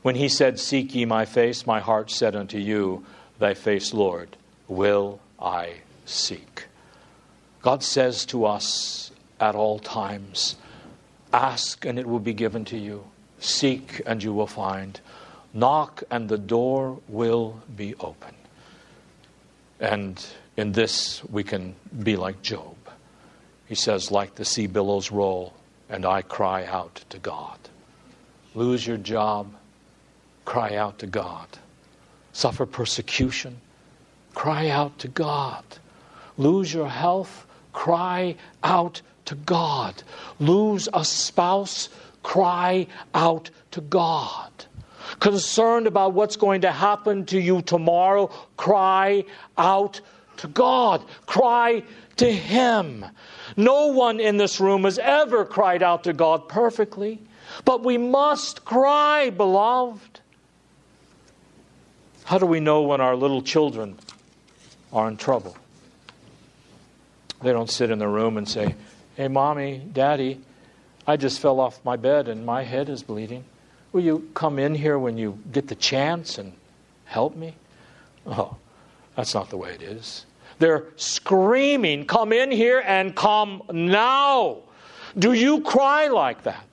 When 0.03 0.17
he 0.17 0.29
said, 0.29 0.59
Seek 0.59 0.95
ye 0.95 1.05
my 1.05 1.25
face, 1.25 1.67
my 1.67 1.81
heart 1.81 2.11
said 2.11 2.35
unto 2.35 2.59
you, 2.59 3.05
Thy 3.39 3.55
face, 3.55 3.95
Lord, 3.95 4.37
will 4.69 5.21
I 5.41 5.75
seek. 6.05 6.67
God 7.63 7.85
says 7.85 8.27
to 8.27 8.45
us 8.45 9.13
at 9.41 9.55
all 9.55 9.79
times, 9.79 10.57
Ask 11.33 11.85
and 11.87 11.99
it 11.99 12.07
will 12.07 12.19
be 12.19 12.35
given 12.35 12.65
to 12.67 12.77
you. 12.77 13.05
Seek 13.39 14.03
and 14.05 14.23
you 14.23 14.33
will 14.33 14.47
find. 14.47 15.01
Knock 15.55 16.03
and 16.11 16.29
the 16.29 16.39
door 16.39 17.01
will 17.09 17.61
be 17.75 17.95
open. 18.01 18.35
And 19.81 20.25
in 20.57 20.73
this 20.73 21.25
we 21.25 21.45
can 21.45 21.75
be 22.03 22.17
like 22.17 22.43
Job. 22.43 22.77
He 23.69 23.75
says, 23.77 24.11
Like 24.11 24.35
the 24.35 24.45
sea 24.45 24.67
billows 24.67 25.11
roll, 25.11 25.55
and 25.89 26.05
I 26.05 26.23
cry 26.23 26.65
out 26.65 27.05
to 27.11 27.19
God. 27.19 27.59
Lose 28.55 28.87
your 28.87 28.99
job 28.99 29.53
cry 30.45 30.77
out 30.77 30.99
to 31.01 31.07
God. 31.07 31.47
Suffer 32.33 32.67
persecution, 32.67 33.61
cry 34.35 34.69
out 34.69 34.99
to 35.01 35.09
God. 35.09 35.65
Lose 36.39 36.73
your 36.73 36.89
health, 36.89 37.47
cry 37.73 38.37
out 38.65 39.03
to 39.27 39.35
God. 39.35 40.03
Lose 40.39 40.89
a 40.95 41.05
spouse, 41.05 41.89
cry 42.23 42.87
out 43.15 43.51
to 43.73 43.81
God. 43.81 44.51
Concerned 45.21 45.87
about 45.87 46.15
what's 46.15 46.37
going 46.37 46.63
to 46.63 46.73
happen 46.73 47.27
to 47.27 47.41
you 47.41 47.63
tomorrow, 47.63 48.29
cry 48.57 49.25
out 49.59 50.01
to 50.39 50.49
God. 50.49 51.05
Cry 51.27 51.83
to 52.17 52.33
Him. 52.33 53.05
No 53.57 53.89
one 53.89 54.21
in 54.21 54.37
this 54.37 54.61
room 54.61 54.85
has 54.85 54.99
ever 54.99 55.45
cried 55.45 55.83
out 55.83 56.05
to 56.05 56.13
God 56.13 56.49
perfectly, 56.49 57.21
but 57.65 57.85
we 57.85 57.99
must 57.99 58.65
cry, 58.65 59.31
beloved. 59.31 60.21
How 62.25 62.39
do 62.39 62.47
we 62.47 62.61
know 62.61 62.83
when 62.83 63.01
our 63.01 63.17
little 63.17 63.43
children 63.43 63.99
are 64.93 65.09
in 65.09 65.17
trouble. 65.17 65.57
They 67.43 67.53
don't 67.53 67.71
sit 67.71 67.91
in 67.91 67.99
the 67.99 68.09
room 68.09 68.37
and 68.37 68.49
say, 68.49 68.75
Hey, 69.17 69.29
mommy, 69.29 69.83
daddy, 69.93 70.41
I 71.07 71.17
just 71.17 71.41
fell 71.41 71.61
off 71.61 71.85
my 71.85 71.97
bed 71.97 72.29
and 72.29 72.47
my 72.47 72.63
head 72.63 72.89
is 72.89 73.03
bleeding. 73.03 73.45
Will 73.93 74.03
you 74.03 74.31
come 74.35 74.59
in 74.59 74.75
here 74.75 74.99
when 74.99 75.19
you 75.19 75.39
get 75.51 75.69
the 75.69 75.75
chance 75.75 76.39
and 76.39 76.53
help 77.05 77.37
me? 77.37 77.55
Oh, 78.27 78.57
that's 79.17 79.35
not 79.35 79.51
the 79.51 79.57
way 79.57 79.75
it 79.75 79.83
is. 79.83 80.27
They're 80.59 80.87
screaming, 80.97 82.07
Come 82.07 82.33
in 82.33 82.51
here 82.51 82.83
and 82.87 83.17
come 83.17 83.63
now. 83.73 84.59
Do 85.19 85.33
you 85.33 85.61
cry 85.63 86.07
like 86.07 86.45
that? 86.45 86.72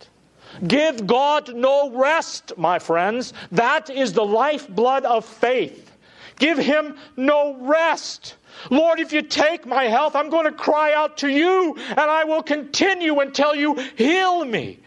Give 0.68 1.06
God 1.06 1.56
no 1.56 1.92
rest, 1.92 2.54
my 2.58 2.80
friends. 2.80 3.34
That 3.52 3.90
is 3.90 4.14
the 4.14 4.26
lifeblood 4.26 5.06
of 5.06 5.26
faith. 5.26 5.92
Give 6.38 6.58
Him 6.58 6.98
no 7.16 7.58
rest. 7.60 8.36
Lord, 8.70 9.00
if 9.00 9.14
you 9.14 9.22
take 9.22 9.66
my 9.66 9.86
health, 9.86 10.16
I'm 10.16 10.30
going 10.30 10.46
to 10.46 10.52
cry 10.52 10.94
out 10.94 11.18
to 11.20 11.30
you 11.30 11.76
and 11.78 12.00
I 12.00 12.24
will 12.26 12.44
continue 12.44 13.20
until 13.20 13.56
you 13.56 13.76
heal 13.96 14.44
me. 14.44 14.80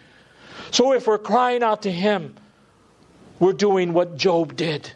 So 0.70 0.92
if 0.92 1.06
we're 1.06 1.18
crying 1.18 1.62
out 1.62 1.82
to 1.82 1.92
Him, 1.92 2.34
we're 3.38 3.52
doing 3.52 3.92
what 3.92 4.16
Job 4.16 4.56
did. 4.56 4.90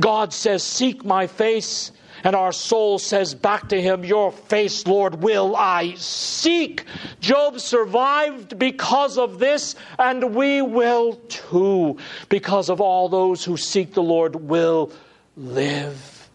God 0.00 0.32
says, 0.32 0.62
Seek 0.62 1.04
my 1.04 1.26
face. 1.26 1.92
And 2.24 2.36
our 2.36 2.52
soul 2.52 2.98
says 2.98 3.34
back 3.34 3.68
to 3.70 3.80
him, 3.80 4.04
Your 4.04 4.30
face, 4.30 4.86
Lord, 4.86 5.22
will 5.22 5.56
I 5.56 5.94
seek. 5.96 6.84
Job 7.20 7.58
survived 7.58 8.58
because 8.58 9.18
of 9.18 9.38
this, 9.38 9.74
and 9.98 10.34
we 10.34 10.62
will 10.62 11.14
too, 11.28 11.98
because 12.28 12.70
of 12.70 12.80
all 12.80 13.08
those 13.08 13.44
who 13.44 13.56
seek 13.56 13.94
the 13.94 14.02
Lord 14.02 14.36
will 14.36 14.92
live. 15.36 16.28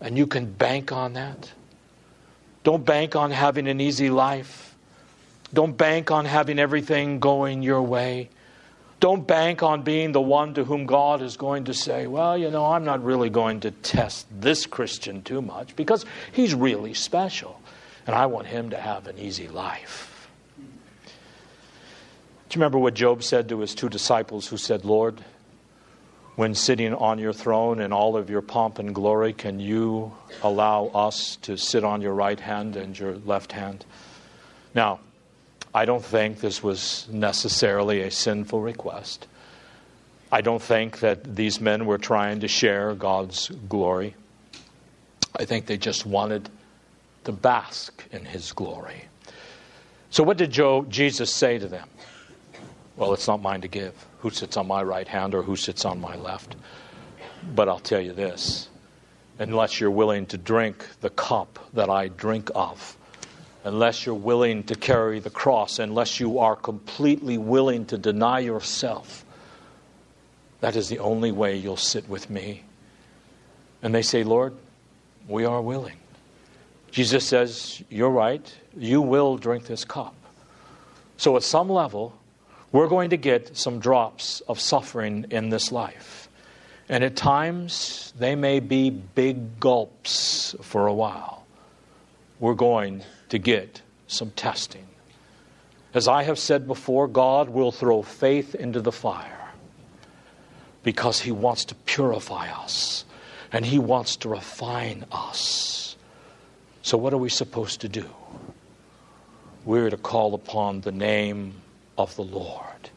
And 0.00 0.16
you 0.18 0.26
can 0.26 0.46
bank 0.46 0.92
on 0.92 1.12
that. 1.12 1.52
Don't 2.64 2.84
bank 2.84 3.14
on 3.16 3.30
having 3.30 3.68
an 3.68 3.80
easy 3.80 4.10
life. 4.10 4.74
Don't 5.52 5.76
bank 5.76 6.10
on 6.10 6.24
having 6.24 6.58
everything 6.58 7.20
going 7.20 7.62
your 7.62 7.82
way. 7.82 8.28
Don't 9.00 9.26
bank 9.26 9.62
on 9.62 9.82
being 9.82 10.12
the 10.12 10.20
one 10.20 10.54
to 10.54 10.64
whom 10.64 10.84
God 10.84 11.22
is 11.22 11.38
going 11.38 11.64
to 11.64 11.74
say, 11.74 12.06
well, 12.06 12.36
you 12.36 12.50
know, 12.50 12.66
I'm 12.66 12.84
not 12.84 13.02
really 13.02 13.30
going 13.30 13.60
to 13.60 13.70
test 13.70 14.26
this 14.30 14.66
Christian 14.66 15.22
too 15.22 15.40
much 15.40 15.74
because 15.74 16.04
he's 16.32 16.54
really 16.54 16.92
special 16.92 17.60
and 18.06 18.14
I 18.14 18.26
want 18.26 18.46
him 18.46 18.70
to 18.70 18.76
have 18.76 19.06
an 19.06 19.18
easy 19.18 19.48
life. 19.48 20.28
Do 22.48 22.56
you 22.56 22.60
remember 22.60 22.78
what 22.78 22.94
Job 22.94 23.22
said 23.22 23.48
to 23.50 23.60
his 23.60 23.74
two 23.74 23.88
disciples 23.88 24.48
who 24.48 24.56
said, 24.56 24.84
Lord, 24.84 25.22
when 26.36 26.54
sitting 26.54 26.92
on 26.94 27.18
your 27.18 27.32
throne 27.32 27.80
in 27.80 27.92
all 27.92 28.16
of 28.16 28.28
your 28.28 28.42
pomp 28.42 28.78
and 28.78 28.94
glory, 28.94 29.32
can 29.32 29.60
you 29.60 30.12
allow 30.42 30.86
us 30.86 31.36
to 31.42 31.56
sit 31.56 31.84
on 31.84 32.02
your 32.02 32.14
right 32.14 32.40
hand 32.40 32.76
and 32.76 32.98
your 32.98 33.16
left 33.18 33.52
hand? 33.52 33.84
Now, 34.74 35.00
I 35.74 35.84
don't 35.84 36.04
think 36.04 36.40
this 36.40 36.62
was 36.62 37.06
necessarily 37.10 38.02
a 38.02 38.10
sinful 38.10 38.60
request. 38.60 39.26
I 40.32 40.40
don't 40.40 40.62
think 40.62 41.00
that 41.00 41.36
these 41.36 41.60
men 41.60 41.86
were 41.86 41.98
trying 41.98 42.40
to 42.40 42.48
share 42.48 42.94
God's 42.94 43.48
glory. 43.68 44.14
I 45.36 45.44
think 45.44 45.66
they 45.66 45.76
just 45.76 46.06
wanted 46.06 46.48
to 47.24 47.32
bask 47.32 48.04
in 48.12 48.24
his 48.24 48.52
glory. 48.52 49.04
So, 50.10 50.24
what 50.24 50.36
did 50.36 50.50
Job, 50.50 50.90
Jesus 50.90 51.32
say 51.32 51.58
to 51.58 51.68
them? 51.68 51.88
Well, 52.96 53.14
it's 53.14 53.28
not 53.28 53.40
mine 53.40 53.60
to 53.60 53.68
give 53.68 53.94
who 54.20 54.30
sits 54.30 54.56
on 54.56 54.66
my 54.66 54.82
right 54.82 55.08
hand 55.08 55.34
or 55.34 55.42
who 55.42 55.56
sits 55.56 55.84
on 55.84 56.00
my 56.00 56.14
left. 56.16 56.56
But 57.54 57.68
I'll 57.68 57.78
tell 57.78 58.00
you 58.00 58.12
this 58.12 58.68
unless 59.38 59.80
you're 59.80 59.90
willing 59.90 60.26
to 60.26 60.36
drink 60.36 60.86
the 61.00 61.08
cup 61.08 61.58
that 61.72 61.88
I 61.88 62.08
drink 62.08 62.50
of, 62.54 62.96
unless 63.64 64.06
you're 64.06 64.14
willing 64.14 64.64
to 64.64 64.74
carry 64.74 65.20
the 65.20 65.30
cross, 65.30 65.78
unless 65.78 66.20
you 66.20 66.38
are 66.38 66.56
completely 66.56 67.38
willing 67.38 67.84
to 67.86 67.98
deny 67.98 68.38
yourself, 68.40 69.24
that 70.60 70.76
is 70.76 70.88
the 70.88 70.98
only 70.98 71.32
way 71.32 71.56
you'll 71.56 71.76
sit 71.76 72.08
with 72.08 72.30
me. 72.30 72.62
And 73.82 73.94
they 73.94 74.02
say, 74.02 74.24
Lord, 74.24 74.54
we 75.28 75.44
are 75.44 75.60
willing. 75.60 75.96
Jesus 76.90 77.26
says, 77.26 77.82
You're 77.88 78.10
right, 78.10 78.54
you 78.76 79.00
will 79.00 79.36
drink 79.36 79.66
this 79.66 79.84
cup. 79.84 80.14
So, 81.16 81.36
at 81.36 81.42
some 81.42 81.68
level, 81.68 82.18
we're 82.72 82.88
going 82.88 83.10
to 83.10 83.16
get 83.16 83.56
some 83.56 83.78
drops 83.78 84.40
of 84.42 84.60
suffering 84.60 85.26
in 85.30 85.50
this 85.50 85.70
life. 85.70 86.28
And 86.88 87.04
at 87.04 87.14
times, 87.14 88.12
they 88.18 88.34
may 88.34 88.60
be 88.60 88.90
big 88.90 89.60
gulps 89.60 90.56
for 90.62 90.86
a 90.86 90.92
while. 90.92 91.46
We're 92.40 92.54
going 92.54 93.02
to 93.30 93.38
get 93.38 93.82
some 94.06 94.30
testing. 94.32 94.86
As 95.92 96.06
I 96.06 96.22
have 96.24 96.38
said 96.38 96.66
before, 96.66 97.08
God 97.08 97.48
will 97.48 97.72
throw 97.72 98.02
faith 98.02 98.54
into 98.54 98.80
the 98.80 98.92
fire 98.92 99.50
because 100.82 101.20
He 101.20 101.32
wants 101.32 101.64
to 101.66 101.74
purify 101.74 102.48
us 102.48 103.04
and 103.52 103.64
He 103.64 103.78
wants 103.78 104.16
to 104.16 104.28
refine 104.28 105.04
us. 105.10 105.96
So, 106.82 106.96
what 106.96 107.12
are 107.12 107.18
we 107.18 107.28
supposed 107.28 107.80
to 107.80 107.88
do? 107.88 108.08
We're 109.64 109.90
to 109.90 109.96
call 109.96 110.34
upon 110.34 110.80
the 110.80 110.92
name 110.92 111.54
of 111.98 112.14
the 112.16 112.22
Lord. 112.22 112.90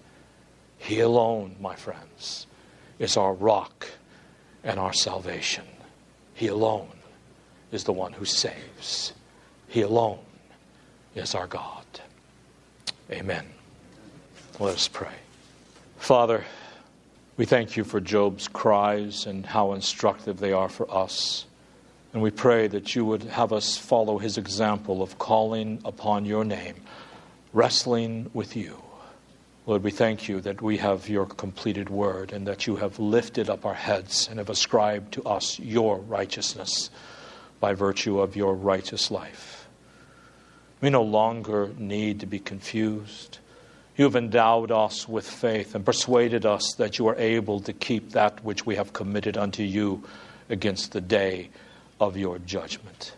He 0.77 0.99
alone, 0.99 1.55
my 1.59 1.75
friends, 1.75 2.47
is 2.99 3.17
our 3.17 3.33
rock 3.33 3.87
and 4.63 4.79
our 4.79 4.93
salvation. 4.93 5.65
He 6.33 6.47
alone 6.47 6.91
is 7.71 7.83
the 7.83 7.93
one 7.93 8.13
who 8.13 8.25
saves. 8.25 9.13
He 9.67 9.81
alone 9.81 10.22
is 11.15 11.35
our 11.35 11.47
God. 11.47 11.85
Amen. 13.11 13.45
Let 14.59 14.75
us 14.75 14.87
pray. 14.87 15.13
Father, 15.97 16.43
we 17.37 17.45
thank 17.45 17.75
you 17.75 17.83
for 17.83 17.99
Job's 17.99 18.47
cries 18.47 19.25
and 19.25 19.45
how 19.45 19.73
instructive 19.73 20.39
they 20.39 20.51
are 20.51 20.69
for 20.69 20.89
us. 20.93 21.45
And 22.13 22.21
we 22.21 22.29
pray 22.29 22.67
that 22.67 22.95
you 22.95 23.05
would 23.05 23.23
have 23.23 23.51
us 23.51 23.75
follow 23.77 24.19
his 24.19 24.37
example 24.37 25.01
of 25.01 25.17
calling 25.17 25.81
upon 25.83 26.25
your 26.25 26.45
name, 26.45 26.75
wrestling 27.53 28.29
with 28.33 28.55
you. 28.55 28.77
Lord, 29.65 29.81
we 29.81 29.91
thank 29.91 30.27
you 30.27 30.41
that 30.41 30.61
we 30.61 30.77
have 30.77 31.07
your 31.09 31.25
completed 31.25 31.89
word 31.89 32.33
and 32.33 32.45
that 32.47 32.67
you 32.67 32.75
have 32.75 32.99
lifted 32.99 33.49
up 33.49 33.65
our 33.65 33.73
heads 33.73 34.27
and 34.29 34.37
have 34.37 34.49
ascribed 34.49 35.13
to 35.13 35.23
us 35.23 35.57
your 35.57 35.97
righteousness 35.99 36.89
by 37.59 37.73
virtue 37.73 38.19
of 38.19 38.35
your 38.35 38.53
righteous 38.53 39.09
life. 39.09 39.62
We 40.83 40.89
no 40.89 41.01
longer 41.01 41.71
need 41.77 42.19
to 42.19 42.25
be 42.25 42.39
confused. 42.39 43.37
You 43.95 44.03
have 44.03 44.17
endowed 44.17 44.69
us 44.69 45.07
with 45.07 45.25
faith 45.25 45.75
and 45.75 45.85
persuaded 45.85 46.45
us 46.45 46.73
that 46.73 46.99
you 46.99 47.07
are 47.07 47.15
able 47.15 47.61
to 47.61 47.71
keep 47.71 48.09
that 48.09 48.43
which 48.43 48.65
we 48.65 48.75
have 48.75 48.91
committed 48.91 49.37
unto 49.37 49.63
you 49.63 50.03
against 50.49 50.91
the 50.91 50.99
day 50.99 51.51
of 52.01 52.17
your 52.17 52.37
judgment. 52.37 53.15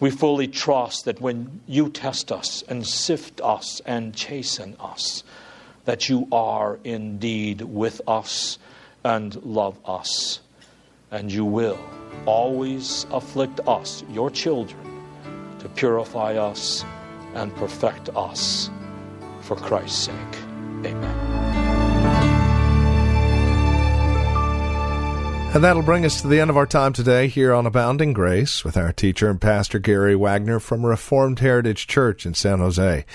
We 0.00 0.10
fully 0.10 0.48
trust 0.48 1.04
that 1.04 1.20
when 1.20 1.60
you 1.66 1.90
test 1.90 2.32
us 2.32 2.62
and 2.62 2.86
sift 2.86 3.42
us 3.42 3.82
and 3.84 4.16
chasten 4.16 4.74
us, 4.80 5.24
that 5.84 6.08
you 6.08 6.26
are 6.32 6.78
indeed 6.84 7.60
with 7.60 8.00
us 8.08 8.58
and 9.04 9.36
love 9.44 9.76
us, 9.84 10.40
and 11.10 11.30
you 11.30 11.44
will 11.44 11.78
always 12.24 13.04
afflict 13.10 13.60
us, 13.68 14.02
your 14.10 14.30
children 14.30 14.87
to 15.60 15.68
purify 15.68 16.36
us 16.36 16.84
and 17.34 17.54
perfect 17.56 18.10
us 18.16 18.70
for 19.40 19.56
Christ's 19.56 20.04
sake. 20.04 20.38
Amen. 20.84 21.28
And 25.54 25.64
that'll 25.64 25.82
bring 25.82 26.04
us 26.04 26.20
to 26.20 26.28
the 26.28 26.40
end 26.40 26.50
of 26.50 26.58
our 26.58 26.66
time 26.66 26.92
today 26.92 27.26
here 27.26 27.54
on 27.54 27.64
Abounding 27.64 28.12
Grace 28.12 28.64
with 28.64 28.76
our 28.76 28.92
teacher 28.92 29.30
and 29.30 29.40
pastor 29.40 29.78
Gary 29.78 30.14
Wagner 30.14 30.60
from 30.60 30.84
Reformed 30.84 31.38
Heritage 31.38 31.86
Church 31.86 32.26
in 32.26 32.34
San 32.34 32.58
Jose. 32.58 33.06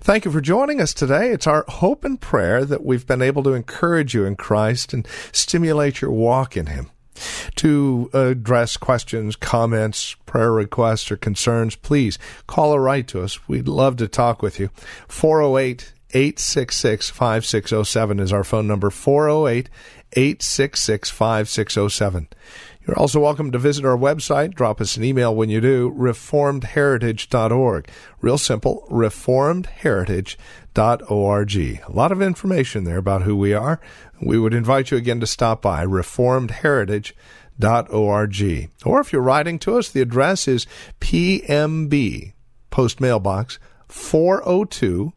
Thank 0.00 0.24
you 0.24 0.30
for 0.30 0.40
joining 0.40 0.80
us 0.80 0.94
today. 0.94 1.30
It's 1.30 1.46
our 1.46 1.66
hope 1.68 2.02
and 2.02 2.18
prayer 2.18 2.64
that 2.64 2.82
we've 2.82 3.06
been 3.06 3.20
able 3.20 3.42
to 3.42 3.52
encourage 3.52 4.14
you 4.14 4.24
in 4.24 4.36
Christ 4.36 4.94
and 4.94 5.06
stimulate 5.32 6.00
your 6.00 6.12
walk 6.12 6.56
in 6.56 6.66
Him. 6.66 6.91
To 7.56 8.10
address 8.12 8.76
questions, 8.76 9.36
comments, 9.36 10.14
prayer 10.26 10.52
requests, 10.52 11.10
or 11.10 11.16
concerns, 11.16 11.76
please 11.76 12.18
call 12.46 12.74
or 12.74 12.80
write 12.80 13.08
to 13.08 13.22
us. 13.22 13.48
We'd 13.48 13.68
love 13.68 13.96
to 13.96 14.08
talk 14.08 14.42
with 14.42 14.58
you. 14.58 14.70
408 15.08 15.92
866 16.14 17.10
5607 17.10 18.20
is 18.20 18.32
our 18.32 18.44
phone 18.44 18.66
number 18.66 18.90
408 18.90 19.68
866 20.12 21.10
5607. 21.10 22.28
You're 22.86 22.98
also 22.98 23.20
welcome 23.20 23.52
to 23.52 23.58
visit 23.58 23.84
our 23.84 23.96
website. 23.96 24.54
Drop 24.54 24.80
us 24.80 24.96
an 24.96 25.04
email 25.04 25.32
when 25.34 25.48
you 25.48 25.60
do, 25.60 25.92
reformedheritage.org. 25.92 27.88
Real 28.20 28.38
simple, 28.38 28.86
reformedheritage.org. 28.90 31.56
A 31.56 31.92
lot 31.92 32.12
of 32.12 32.20
information 32.20 32.84
there 32.84 32.98
about 32.98 33.22
who 33.22 33.36
we 33.36 33.54
are. 33.54 33.80
We 34.22 34.38
would 34.38 34.54
invite 34.54 34.92
you 34.92 34.96
again 34.96 35.20
to 35.20 35.26
stop 35.26 35.60
by, 35.62 35.84
reformedheritage.org 35.84 38.70
Or 38.84 39.00
if 39.00 39.12
you're 39.12 39.20
writing 39.20 39.58
to 39.58 39.76
us, 39.76 39.90
the 39.90 40.00
address 40.00 40.46
is 40.46 40.68
PMB, 41.00 42.32
Post 42.70 43.00
Mailbox 43.00 43.58
402, 43.88 45.12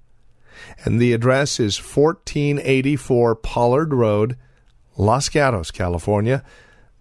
and 0.84 1.00
the 1.00 1.14
address 1.14 1.60
is 1.60 1.78
1484 1.78 3.36
Pollard 3.36 3.94
Road, 3.94 4.38
Los 4.98 5.30
Gatos, 5.30 5.70
California. 5.72 6.44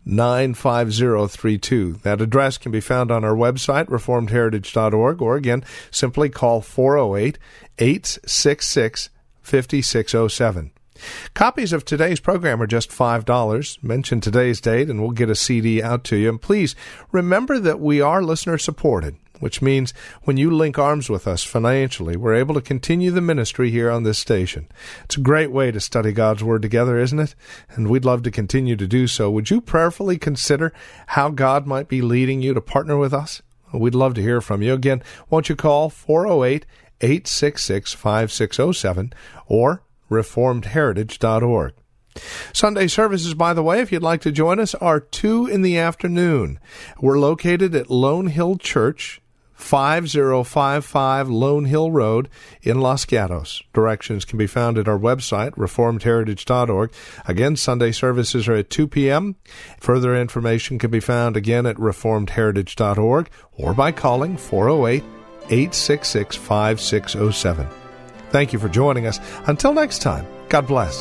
95032. 0.07 2.01
That 2.03 2.21
address 2.21 2.59
can 2.59 2.71
be 2.71 2.81
found 2.81 3.11
on 3.11 3.25
our 3.25 3.35
website, 3.35 3.87
reformedheritage.org, 3.87 5.23
or 5.23 5.37
again, 5.37 5.64
simply 5.90 6.29
call 6.29 6.61
408 6.61 7.38
866 7.79 9.09
5607. 9.40 10.74
Copies 11.35 11.73
of 11.73 11.85
today's 11.85 12.21
program 12.21 12.63
are 12.63 12.67
just 12.67 12.91
$5. 12.91 13.83
Mention 13.83 14.21
today's 14.21 14.61
date 14.61 14.89
and 14.89 15.01
we'll 15.01 15.11
get 15.11 15.31
a 15.31 15.35
CD 15.35 15.83
out 15.83 16.05
to 16.05 16.17
you. 16.17 16.29
And 16.29 16.41
please 16.41 16.77
remember 17.11 17.59
that 17.59 17.81
we 17.81 18.01
are 18.01 18.23
listener 18.23 18.59
supported, 18.59 19.17
which 19.41 19.61
means 19.61 19.93
when 20.23 20.37
you 20.37 20.51
link 20.51 20.79
arms 20.79 21.11
with 21.11 21.27
us 21.27 21.43
financially, 21.43 22.17
we're 22.17 22.35
able 22.35 22.55
to 22.55 22.61
continue 22.61 23.11
the 23.11 23.21
ministry 23.21 23.71
here 23.71 23.91
on 23.91 24.05
this 24.05 24.19
station. 24.19 24.69
It's 25.05 25.17
a 25.17 25.21
great 25.21 25.51
way 25.51 25.71
to 25.73 25.81
study 25.81 26.13
God's 26.13 26.45
Word 26.45 26.63
together, 26.63 26.99
isn't 26.99 27.19
it? 27.19 27.35
And 27.71 27.89
we'd 27.89 28.05
love 28.05 28.23
to 28.23 28.31
continue 28.31 28.77
to 28.77 28.87
do 28.87 29.07
so. 29.07 29.31
Would 29.31 29.51
you 29.51 29.61
prayerfully 29.61 30.19
consider 30.19 30.73
how 31.09 31.31
God 31.31 31.67
might 31.67 31.89
be 31.89 32.03
leading 32.03 32.41
you 32.41 32.55
to 32.55 32.61
partner 32.61 32.97
with 32.97 33.13
us? 33.13 33.43
We'd 33.73 33.95
love 33.95 34.15
to 34.15 34.23
hear 34.23 34.41
from 34.41 34.63
you. 34.63 34.73
Again, 34.73 35.03
won't 35.29 35.49
you 35.49 35.57
call 35.57 35.91
408 35.91 36.65
866 37.01 37.93
5607 37.93 39.13
or 39.49 39.83
reformedheritage.org. 40.14 41.74
Sunday 42.53 42.87
services, 42.87 43.35
by 43.35 43.53
the 43.53 43.62
way, 43.62 43.81
if 43.81 43.90
you'd 43.90 44.03
like 44.03 44.20
to 44.22 44.33
join 44.33 44.61
us, 44.61 44.74
are 44.77 45.00
2 45.00 45.46
in 45.46 45.62
the 45.62 45.77
afternoon. 45.77 46.59
We're 47.00 47.18
located 47.18 47.74
at 47.74 47.90
Lone 47.90 48.29
Hill 48.29 48.57
Church, 48.57 49.20
5055 49.55 51.29
Lone 51.29 51.64
Hill 51.64 51.90
Road 51.90 52.29
in 52.62 52.81
Los 52.81 53.05
Gatos. 53.05 53.62
Directions 53.72 54.24
can 54.24 54.38
be 54.38 54.46
found 54.46 54.79
at 54.79 54.88
our 54.88 54.98
website, 54.98 55.53
reformedheritage.org. 55.53 56.92
Again, 57.27 57.57
Sunday 57.57 57.92
services 57.92 58.46
are 58.48 58.55
at 58.55 58.70
2 58.70 58.88
p.m. 58.88 59.37
Further 59.81 60.16
information 60.16 60.79
can 60.79 60.90
be 60.90 61.00
found 61.00 61.37
again 61.37 61.66
at 61.66 61.77
reformedheritage.org 61.77 63.31
or 63.53 63.74
by 63.74 63.92
calling 63.92 64.37
408 64.37 65.03
866 65.50 66.37
5607. 66.37 67.84
Thank 68.35 68.53
you 68.53 68.59
for 68.59 68.68
joining 68.68 69.07
us. 69.07 69.20
Until 69.47 69.73
next 69.73 70.03
time, 70.03 70.27
God 70.49 70.66
bless. 70.66 71.01